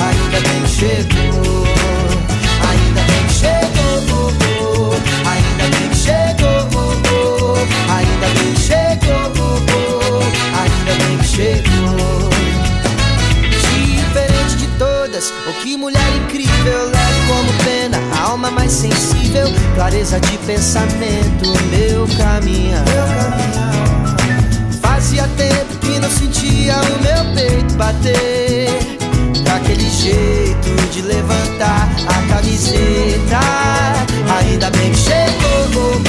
[0.00, 1.64] ainda bem que chegou,
[2.68, 4.94] ainda bem que chegou,
[5.26, 7.56] ainda bem que chegou,
[7.88, 10.22] ainda bem que chegou,
[10.58, 12.30] ainda bem chegou.
[13.60, 20.20] Diferente de todas, oh que mulher incrível, leve como pena, a alma mais sensível, clareza
[20.20, 22.84] de pensamento, meu caminhar.
[25.00, 28.68] Fazia tempo que não sentia o meu peito bater.
[29.42, 33.40] Daquele jeito de levantar a camiseta.
[34.38, 36.02] Ainda bem que chegou,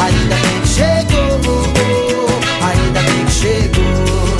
[0.00, 1.32] ainda bem que chegou,
[2.62, 4.36] ainda bem que chegou.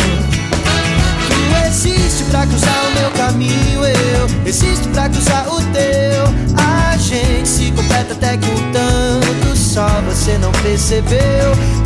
[1.27, 6.23] Tu existe pra cruzar o meu caminho, eu existo pra cruzar o teu.
[6.57, 11.86] A gente se completa até que um tanto só você não percebeu.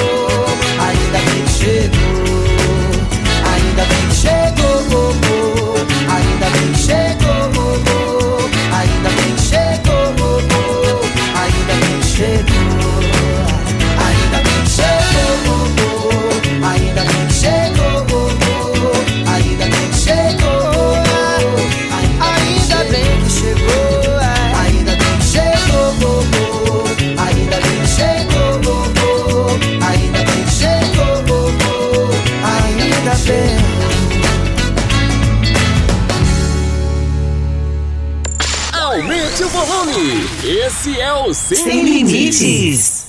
[41.01, 43.07] É Sem, Sem Limites.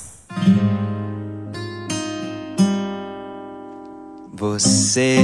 [4.33, 5.19] Você,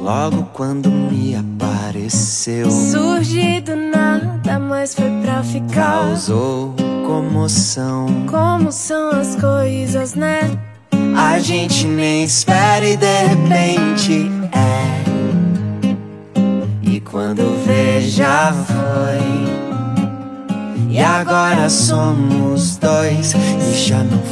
[0.00, 5.74] logo quando me apareceu, Surgi do nada, mas foi pra ficar.
[5.74, 6.72] causou
[7.04, 7.85] comoção.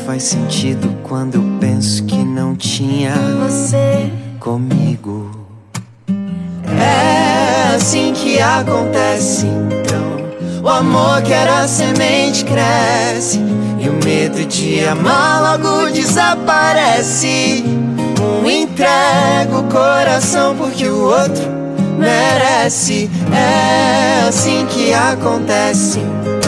[0.04, 3.14] Faz sentido quando eu penso que não tinha
[3.48, 5.30] Você comigo.
[6.78, 10.62] É assim que acontece então.
[10.62, 13.40] O amor que era semente cresce.
[13.80, 17.64] E o medo de amar logo desaparece.
[18.42, 21.44] Um entrega o coração porque o outro
[21.98, 23.10] merece.
[23.32, 26.43] É assim que acontece então.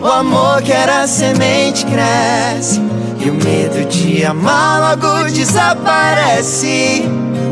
[0.00, 2.80] O amor que era semente cresce.
[3.20, 7.02] E o medo de amar logo desaparece.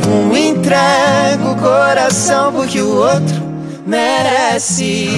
[0.08, 3.42] Um entrega o coração porque o outro
[3.84, 5.08] merece.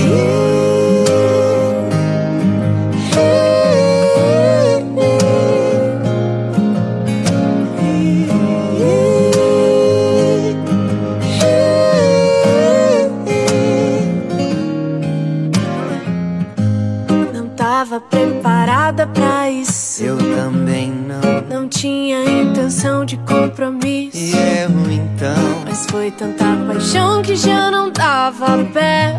[21.79, 24.16] Tinha intenção de compromisso.
[24.16, 25.62] E eu então.
[25.64, 29.14] Mas foi tanta paixão que já não dava pé.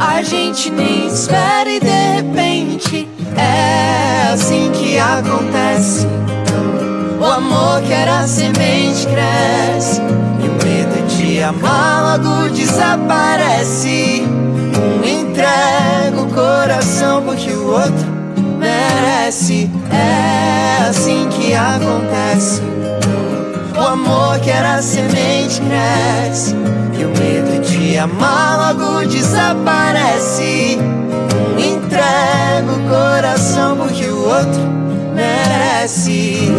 [0.00, 6.08] A gente nem espera e de repente é assim que acontece.
[7.20, 10.00] O amor que era semente cresce
[10.42, 14.24] e o medo de amar logo desaparece.
[14.26, 18.21] Um entrega o coração porque o outro
[19.32, 22.60] É assim que acontece.
[23.74, 26.54] O amor que era semente cresce
[26.92, 30.76] e o medo de amar logo desaparece.
[31.56, 34.60] Um entrega o coração porque o outro
[35.14, 36.50] merece.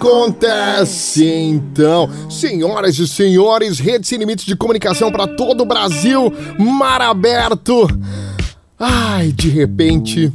[0.00, 2.08] Acontece, então.
[2.30, 7.86] Senhoras e senhores, Rede Sem Limites de Comunicação para todo o Brasil, mar aberto.
[8.78, 10.32] Ai, de repente.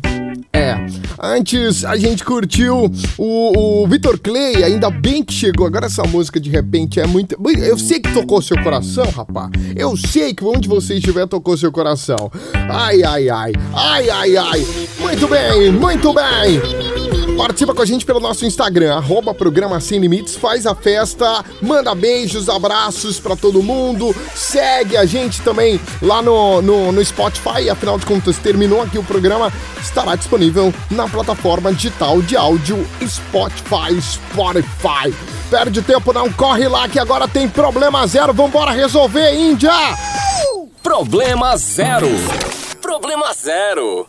[0.53, 0.77] É.
[1.19, 5.65] Antes a gente curtiu o, o Vitor Clay, ainda bem que chegou.
[5.65, 7.35] Agora essa música de repente é muito.
[7.57, 9.49] Eu sei que tocou seu coração, rapaz.
[9.75, 12.31] Eu sei que onde você estiver tocou seu coração.
[12.69, 13.51] Ai, ai, ai.
[13.73, 14.65] Ai, ai, ai.
[14.99, 17.04] Muito bem, muito bem.
[17.37, 21.93] Participa com a gente pelo nosso Instagram, arroba programa Sem Limites, faz a festa, manda
[21.93, 27.99] beijos, abraços pra todo mundo, segue a gente também lá no, no, no Spotify, afinal
[27.99, 35.13] de contas, terminou aqui o programa, estará disponível na plataforma digital de áudio Spotify, Spotify.
[35.49, 39.73] Perde tempo, não corre lá que agora tem problema zero, vambora resolver, Índia!
[40.81, 42.07] Problema zero.
[42.81, 44.07] Problema zero.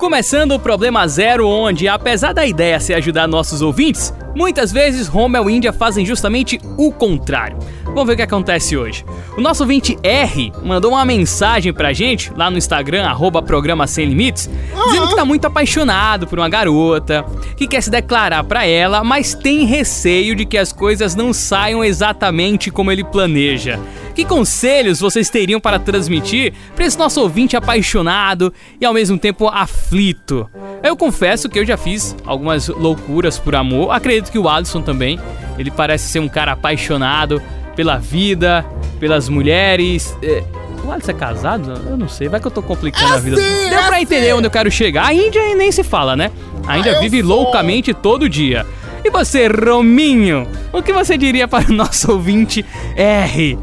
[0.00, 5.48] Começando o Problema Zero, onde, apesar da ideia ser ajudar nossos ouvintes, muitas vezes Rommel
[5.48, 7.58] e Índia fazem justamente o contrário.
[7.84, 9.04] Vamos ver o que acontece hoje.
[9.36, 14.06] O nosso ouvinte R mandou uma mensagem pra gente lá no Instagram, arroba programa Sem
[14.06, 14.48] Limites,
[14.86, 17.24] dizendo que tá muito apaixonado por uma garota,
[17.56, 21.82] que quer se declarar pra ela, mas tem receio de que as coisas não saiam
[21.82, 23.80] exatamente como ele planeja.
[24.14, 29.48] Que conselhos vocês teriam para transmitir para esse nosso ouvinte apaixonado e ao mesmo tempo
[29.48, 30.48] aflito?
[30.82, 35.18] Eu confesso que eu já fiz algumas loucuras por amor, acredito que o Alisson também.
[35.58, 37.40] Ele parece ser um cara apaixonado
[37.76, 38.64] pela vida,
[38.98, 40.16] pelas mulheres.
[40.22, 40.42] É,
[40.84, 41.72] O Alisson é casado?
[41.88, 43.36] Eu não sei, vai que eu tô complicando a vida.
[43.36, 45.06] sim, Deu é pra entender onde eu quero chegar.
[45.06, 46.30] A Índia nem se fala, né?
[46.66, 47.28] A Índia eu vive sou.
[47.28, 48.66] loucamente todo dia.
[49.04, 50.46] E você, Rominho?
[50.72, 52.64] O que você diria para o nosso ouvinte
[52.96, 53.58] R?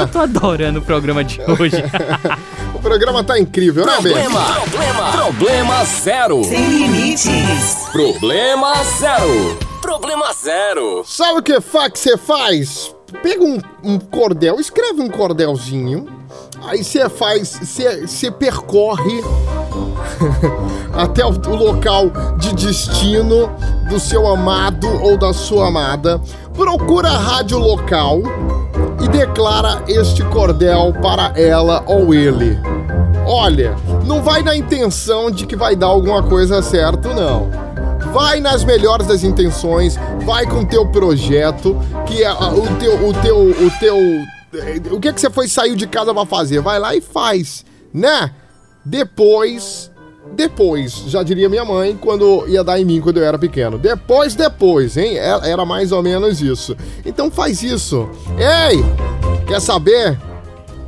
[0.00, 1.82] Eu tô adorando o programa de hoje.
[2.72, 4.08] O programa tá incrível, né, Bê?
[4.10, 6.42] Problema, problema, problema zero.
[6.44, 7.88] Sem limites.
[7.92, 9.58] Problema zero.
[9.90, 11.02] Problema zero.
[11.04, 12.94] Sabe o que fa- que você faz?
[13.24, 16.06] Pega um, um cordel, escreve um cordelzinho,
[16.62, 17.58] aí você faz,
[18.06, 19.20] você percorre
[20.94, 22.04] até o, o local
[22.38, 23.50] de destino
[23.88, 26.20] do seu amado ou da sua amada,
[26.54, 28.20] procura a rádio local
[29.02, 32.56] e declara este cordel para ela ou ele.
[33.26, 33.74] Olha,
[34.06, 37.69] não vai na intenção de que vai dar alguma coisa certo, não.
[38.12, 43.08] Vai nas melhores das intenções, vai com o teu projeto, que é ah, o teu,
[43.08, 43.96] o teu, o teu,
[44.54, 46.60] eh, o que é que você foi saiu de casa pra fazer?
[46.60, 48.32] Vai lá e faz, né?
[48.84, 49.90] Depois,
[50.32, 53.78] depois, já diria minha mãe quando ia dar em mim quando eu era pequeno.
[53.78, 55.16] Depois, depois, hein?
[55.16, 56.76] Era era mais ou menos isso.
[57.04, 58.08] Então faz isso.
[58.38, 58.84] Ei,
[59.46, 60.18] quer saber?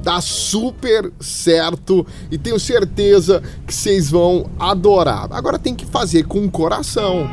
[0.02, 5.28] Dá super certo e tenho certeza que vocês vão adorar.
[5.30, 7.28] Agora tem que fazer com o coração.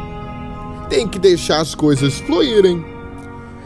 [0.88, 2.86] Tem que deixar as coisas fluírem.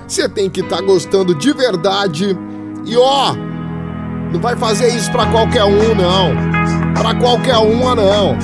[0.08, 2.38] Você tem que estar gostando de verdade.
[2.86, 3.34] E ó,
[4.32, 6.94] não vai fazer isso pra qualquer um, não.
[6.94, 8.38] Pra qualquer uma, não.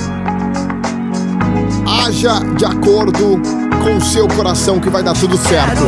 [1.86, 3.40] Haja de acordo
[3.82, 5.84] com o seu coração que vai dar tudo certo.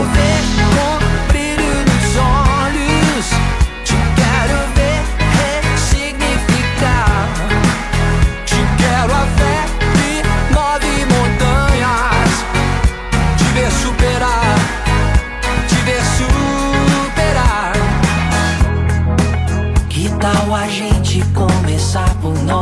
[22.23, 22.62] Começar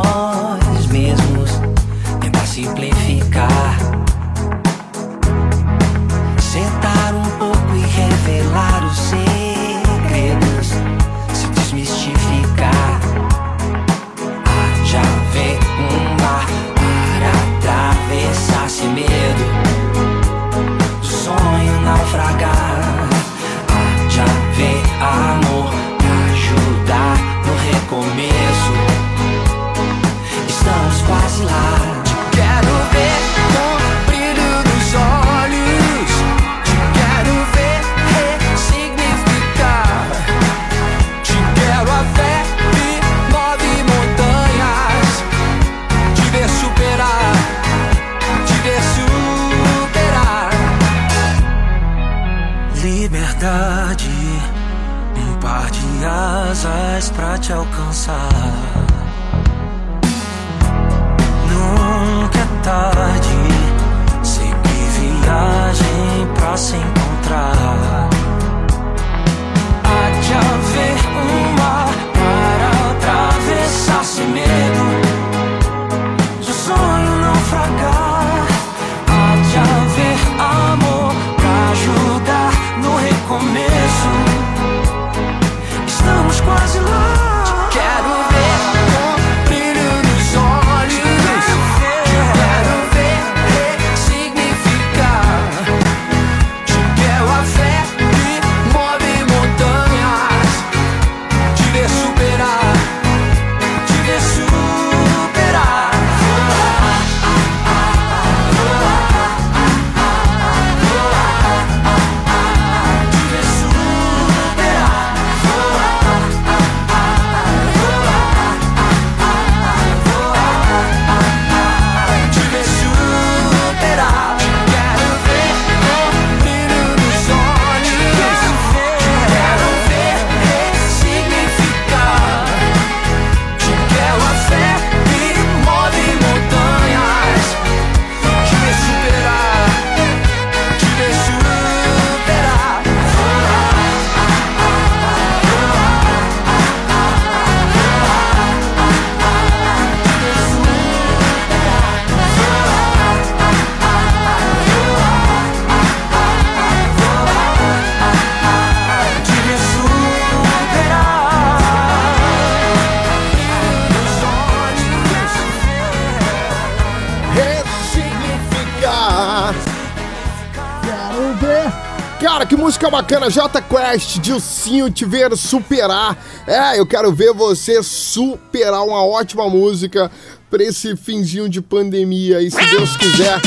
[173.21, 176.17] bacana, J Quest, Dilcinho te ver superar.
[176.47, 180.09] É, eu quero ver você superar uma ótima música
[180.49, 183.39] pra esse finzinho de pandemia e se Deus quiser,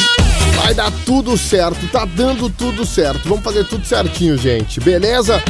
[0.56, 1.86] vai dar tudo certo.
[1.88, 3.28] Tá dando tudo certo.
[3.28, 4.80] Vamos fazer tudo certinho, gente.
[4.80, 5.42] Beleza?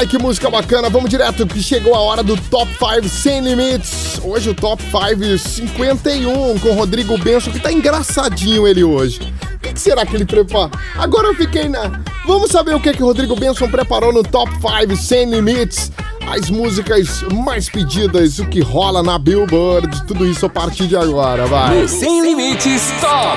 [0.00, 0.88] Ai, que música bacana.
[0.88, 4.18] Vamos direto que chegou a hora do Top 5 Sem Limites.
[4.24, 9.20] Hoje o Top 5 51 com o Rodrigo Benson, que tá engraçadinho ele hoje.
[9.56, 10.70] O que, que será que ele preparou?
[10.96, 12.00] Agora eu fiquei na...
[12.26, 15.92] Vamos saber o que, que o Rodrigo Benson preparou no Top 5 Sem Limites.
[16.26, 21.44] As músicas mais pedidas, o que rola na Billboard, tudo isso a partir de agora,
[21.44, 21.78] vai.
[21.78, 23.36] No Sem Limites Top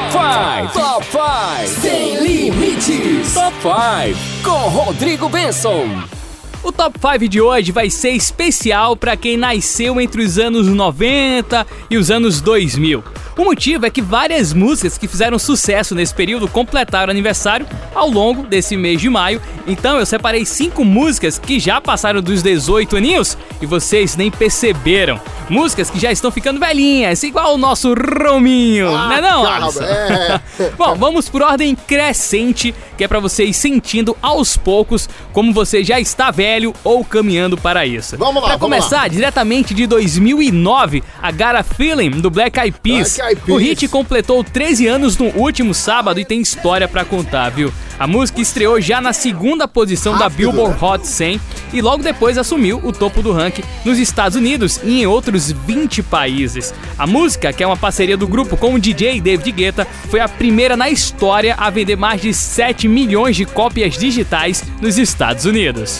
[0.72, 0.80] 5.
[0.80, 1.82] Top 5.
[1.82, 3.34] Sem Limites.
[3.34, 4.50] Top 5.
[4.50, 6.13] Com Rodrigo Benson.
[6.64, 11.68] O Top 5 de hoje vai ser especial para quem nasceu entre os anos 90
[11.90, 13.04] e os anos 2000.
[13.38, 17.66] O motivo é que várias músicas que fizeram sucesso nesse período completaram aniversário
[17.96, 19.42] ao longo desse mês de maio.
[19.66, 25.20] Então eu separei cinco músicas que já passaram dos 18 aninhos e vocês nem perceberam.
[25.50, 29.72] Músicas que já estão ficando velhinhas, igual o nosso Rominho, Ah, não é não, calma,
[29.86, 30.42] é.
[30.78, 35.84] Bom, vamos por ordem crescente, que é pra você ir sentindo aos poucos como você
[35.84, 38.18] já está velho ou caminhando para isso.
[38.18, 42.78] Vamos lá, Pra vamos começar, diretamente de 2009, a Got a Feeling do Black Eyed
[42.82, 43.20] Peas.
[43.48, 47.72] O hit completou 13 anos no último sábado e tem história pra contar, viu?
[47.98, 50.88] A música estreou já na segunda posição da Rápido, Billboard né?
[50.88, 55.06] Hot 100 e logo depois assumiu o topo do ranking nos Estados Unidos e em
[55.06, 56.74] outros 20 países.
[56.98, 60.28] A música, que é uma parceria do grupo com o DJ David Guetta, foi a
[60.28, 66.00] primeira na história a vender mais de 7 milhões de cópias digitais nos Estados Unidos.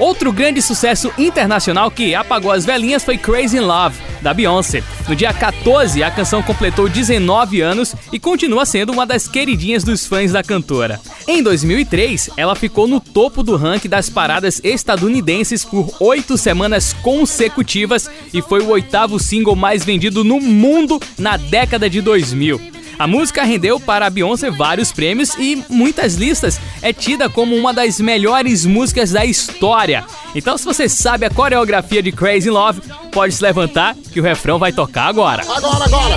[0.00, 4.82] Outro grande sucesso internacional que apagou as velhinhas foi Crazy in Love, da Beyoncé.
[5.08, 10.04] No dia 14, a canção completou 19 anos e continua sendo uma das queridinhas dos
[10.04, 11.00] fãs da cantora.
[11.28, 18.10] Em 2003, ela ficou no topo do ranking das paradas estadunidenses por oito semanas consecutivas
[18.32, 22.73] e foi o oitavo single mais vendido no mundo na década de 2000.
[22.98, 27.72] A música rendeu para a Beyoncé vários prêmios e muitas listas é tida como uma
[27.72, 30.04] das melhores músicas da história.
[30.34, 32.80] Então, se você sabe a coreografia de Crazy in Love,
[33.12, 35.42] pode se levantar que o refrão vai tocar agora.
[35.42, 36.14] Agora, agora.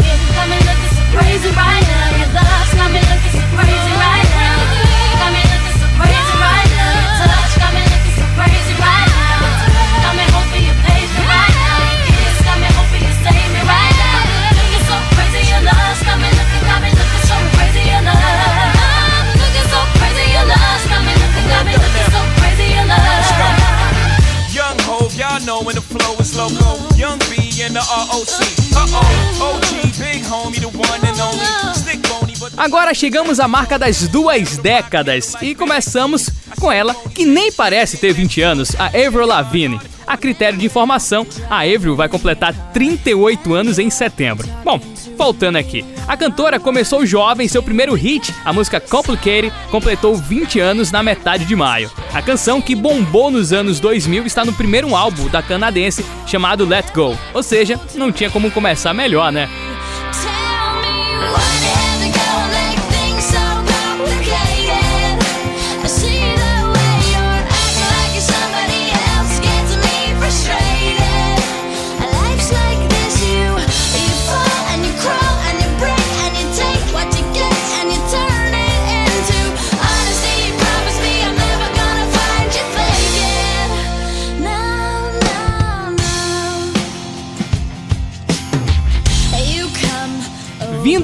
[26.96, 28.30] young B the ROC.
[28.78, 31.74] Uh-oh, OG, big homie, the one and only.
[31.74, 36.30] Stick bony, but Agora chegamos à marca das duas décadas e começamos
[36.60, 39.80] com ela que nem parece ter 20 anos, a Avril Lavigne.
[40.08, 44.47] A critério de informação, a Avril vai completar 38 anos em setembro.
[44.64, 44.80] Bom,
[45.18, 45.84] faltando aqui.
[46.08, 51.43] A cantora começou jovem, seu primeiro hit, a música Complicated, completou 20 anos na metade
[51.43, 51.91] de maio.
[52.14, 56.93] A canção, que bombou nos anos 2000, está no primeiro álbum da canadense chamado Let
[56.93, 57.18] Go.
[57.34, 59.49] Ou seja, não tinha como começar melhor, né?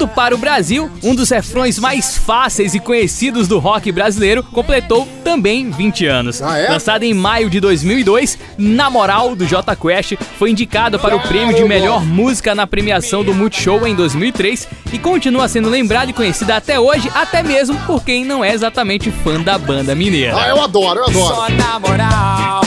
[0.04, 5.08] Vindo para o Brasil, um dos refrões mais fáceis e conhecidos do rock brasileiro completou
[5.24, 6.42] também 20 anos.
[6.42, 6.70] Ah, é?
[6.70, 11.56] Lançado em maio de 2002, Na Moral, do J Quest, foi indicado para o prêmio
[11.56, 16.58] de melhor música na premiação do Multishow em 2003 e continua sendo lembrada e conhecida
[16.58, 20.36] até hoje, até mesmo por quem não é exatamente fã da banda mineira.
[20.38, 21.36] Ah, eu adoro, eu adoro.
[21.36, 22.62] Só na moral.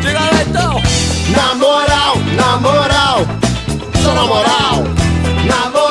[0.00, 0.80] Diga lá então.
[1.34, 3.26] Na moral, na moral,
[4.04, 4.84] só na moral,
[5.48, 5.89] na moral.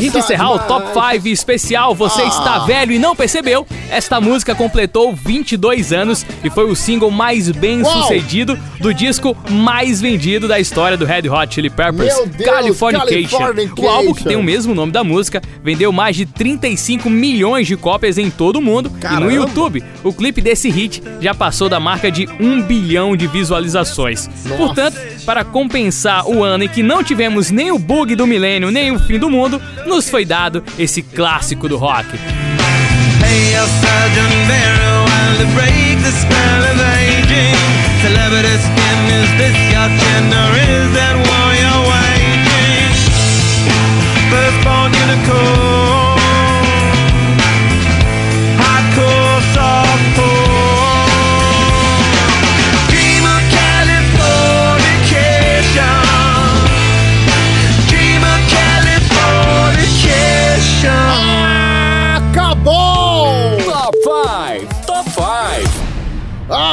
[0.00, 2.26] Gente encerrar o Top 5 especial Você Ah.
[2.28, 7.50] Está Velho e Não Percebeu, esta música completou 22 anos e foi o single mais
[7.50, 12.50] bem sucedido do disco mais vendido da história do Red Hot Chili Peppers, Meu Deus,
[12.50, 13.38] Californication.
[13.38, 13.82] Californication.
[13.82, 17.76] O álbum que tem o mesmo nome da música vendeu mais de 35 milhões de
[17.76, 19.26] cópias em todo o mundo e Caramba.
[19.26, 24.28] no YouTube o clipe desse hit já passou da marca de 1 bilhão de visualizações.
[24.44, 24.56] Nossa.
[24.56, 28.90] Portanto, para compensar o ano em que não tivemos nem o bug do milênio, nem
[28.90, 29.60] o fim do mundo,
[29.90, 32.08] nos foi dado esse clássico do rock.
[33.22, 33.54] Hey,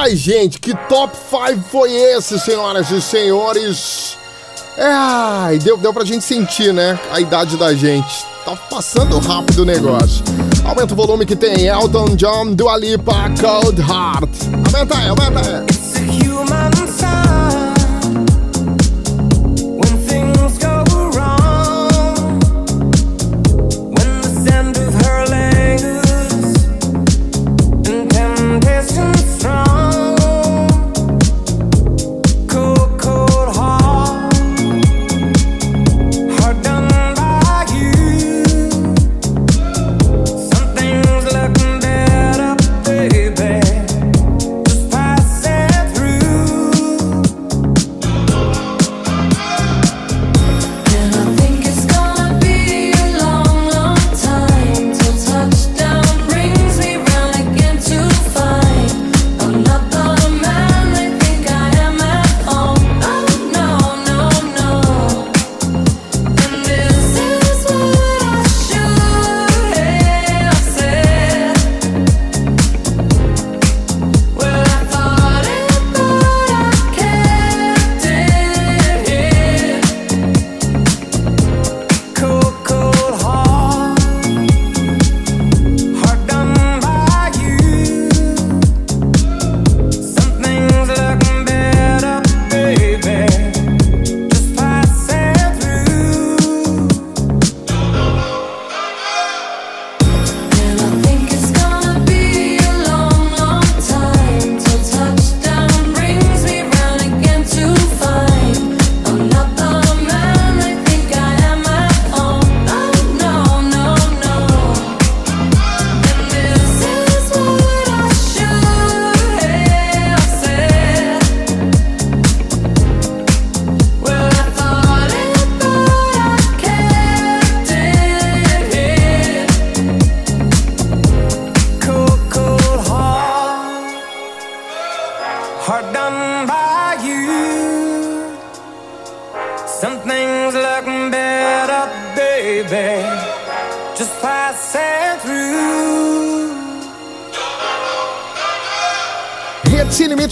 [0.08, 4.18] Ai, gente, que top 5 foi esse, senhoras e senhores?
[4.78, 6.98] É, ai, deu, deu pra gente sentir, né?
[7.12, 8.24] A idade da gente.
[8.46, 10.24] Tá passando rápido o negócio.
[10.64, 14.30] Aumenta o volume que tem Elton John, Dua Lipa, Cold Heart.
[14.74, 16.57] Aumenta aí, aumenta aí.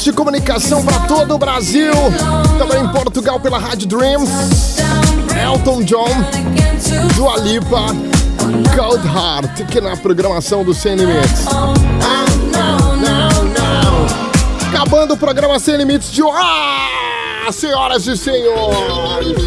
[0.06, 1.92] De comunicação para todo o Brasil.
[2.60, 4.30] Também em Portugal pela Rádio Dreams.
[5.44, 6.08] Elton John,
[7.16, 7.88] Dua Lipa,
[8.78, 11.48] Cold Heart, aqui na programação do Sem Limites.
[14.70, 16.38] Acabando o programa Sem Limites de hoje.
[16.40, 19.38] Ah, senhoras e senhores.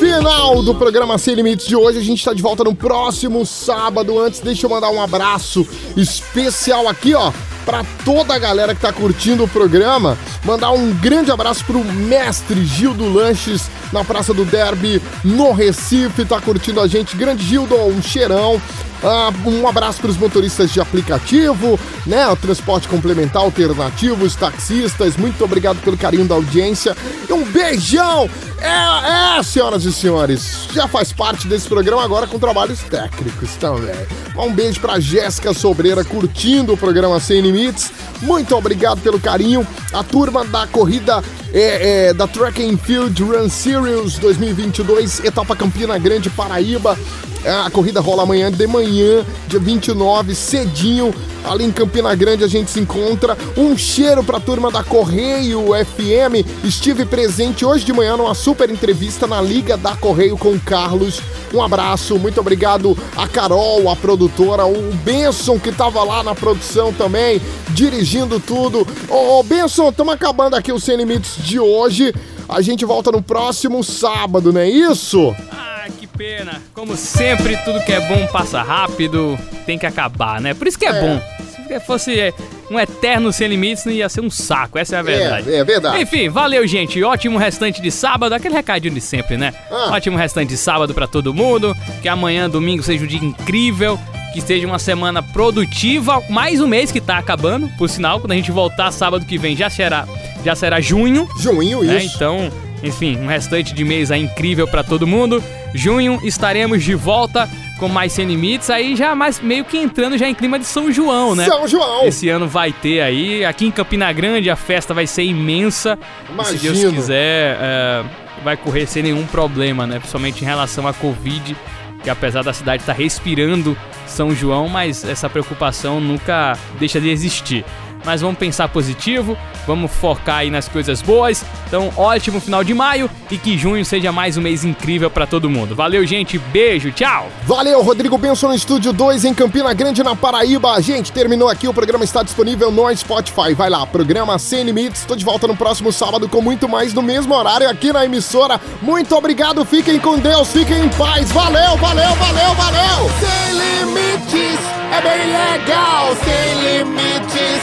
[0.00, 1.98] Final do programa Sem Limites de hoje.
[1.98, 4.18] A gente está de volta no próximo sábado.
[4.18, 7.30] Antes, deixa eu mandar um abraço especial aqui, ó
[7.64, 10.18] para toda a galera que tá curtindo o programa.
[10.44, 16.40] Mandar um grande abraço pro mestre Gildo Lanches na Praça do Derby, no Recife, tá
[16.40, 17.16] curtindo a gente.
[17.16, 18.60] Grande Gildo, um cheirão.
[19.04, 22.28] Ah, um abraço para os motoristas de aplicativo, né?
[22.28, 25.16] O transporte complementar alternativo, os taxistas.
[25.16, 26.96] Muito obrigado pelo carinho da audiência.
[27.28, 28.30] E um beijão!
[28.60, 34.06] É, é, senhoras e senhores, já faz parte desse programa agora com trabalhos técnicos também.
[34.36, 37.90] Um beijo pra Jéssica Sobreira curtindo o programa Sem Limites.
[38.20, 39.66] Muito obrigado pelo carinho.
[39.92, 45.98] A turma da corrida é, é, da Track and Field Run Series 2022, etapa Campina
[45.98, 46.96] Grande, Paraíba.
[47.44, 51.12] A corrida rola amanhã de manhã, dia 29, cedinho,
[51.44, 53.36] ali em Campina Grande a gente se encontra.
[53.56, 56.46] Um cheiro pra turma da Correio FM.
[56.62, 61.20] Estive presente hoje de manhã numa super entrevista na Liga da Correio com o Carlos.
[61.52, 66.92] Um abraço, muito obrigado a Carol, a produtora, o Benson que tava lá na produção
[66.92, 68.86] também, dirigindo tudo.
[69.08, 72.14] Ô, ô Benson, estamos acabando aqui o Sem Limites de hoje.
[72.54, 75.34] A gente volta no próximo sábado, não é isso?
[75.50, 76.60] Ah, que pena.
[76.74, 80.54] Como sempre, tudo que é bom passa rápido, tem que acabar, né?
[80.54, 81.00] Por isso que é, É.
[81.00, 81.20] bom.
[81.66, 82.34] Se fosse é,
[82.70, 85.50] um eterno sem limites, não ia ser um saco, essa é a verdade.
[85.50, 86.02] É, é verdade.
[86.02, 87.02] Enfim, valeu, gente.
[87.02, 89.54] Ótimo restante de sábado, aquele recadinho de sempre, né?
[89.70, 89.90] Ah.
[89.92, 91.74] Ótimo restante de sábado pra todo mundo.
[92.02, 93.98] Que amanhã, domingo, seja um dia incrível.
[94.34, 96.22] Que seja uma semana produtiva.
[96.28, 98.20] Mais um mês que tá acabando, por sinal.
[98.20, 100.06] Quando a gente voltar sábado que vem, já será,
[100.44, 101.28] já será junho.
[101.38, 102.02] Junho, né?
[102.04, 102.16] isso.
[102.16, 102.50] Então,
[102.82, 105.42] enfim, um restante de mês aí incrível pra todo mundo.
[105.74, 110.28] Junho estaremos de volta com mais Sem Limites, aí já mais meio que entrando já
[110.28, 111.46] em clima de São João, né?
[111.46, 112.06] São João.
[112.06, 115.98] Esse ano vai ter aí, aqui em Campina Grande a festa vai ser imensa.
[116.28, 116.92] E Se Deus Imagino.
[116.92, 118.04] quiser, é,
[118.44, 119.98] vai correr sem nenhum problema, né?
[119.98, 121.56] Principalmente em relação à Covid,
[122.02, 123.76] que apesar da cidade estar respirando
[124.06, 127.64] São João, mas essa preocupação nunca deixa de existir.
[128.04, 129.36] Mas vamos pensar positivo,
[129.66, 131.44] vamos focar aí nas coisas boas.
[131.66, 135.48] Então, ótimo final de maio e que junho seja mais um mês incrível pra todo
[135.48, 135.74] mundo.
[135.74, 136.38] Valeu, gente.
[136.38, 137.28] Beijo, tchau.
[137.44, 140.80] Valeu, Rodrigo Benson no Estúdio 2 em Campina Grande, na Paraíba.
[140.82, 143.54] Gente, terminou aqui, o programa está disponível no Spotify.
[143.54, 145.00] Vai lá, programa Sem Limites.
[145.00, 148.60] Estou de volta no próximo sábado com muito mais no mesmo horário aqui na emissora.
[148.82, 151.30] Muito obrigado, fiquem com Deus, fiquem em paz.
[151.32, 153.10] Valeu, valeu, valeu, valeu!
[153.18, 154.60] Sem Limites
[154.92, 157.62] é bem legal, sem limites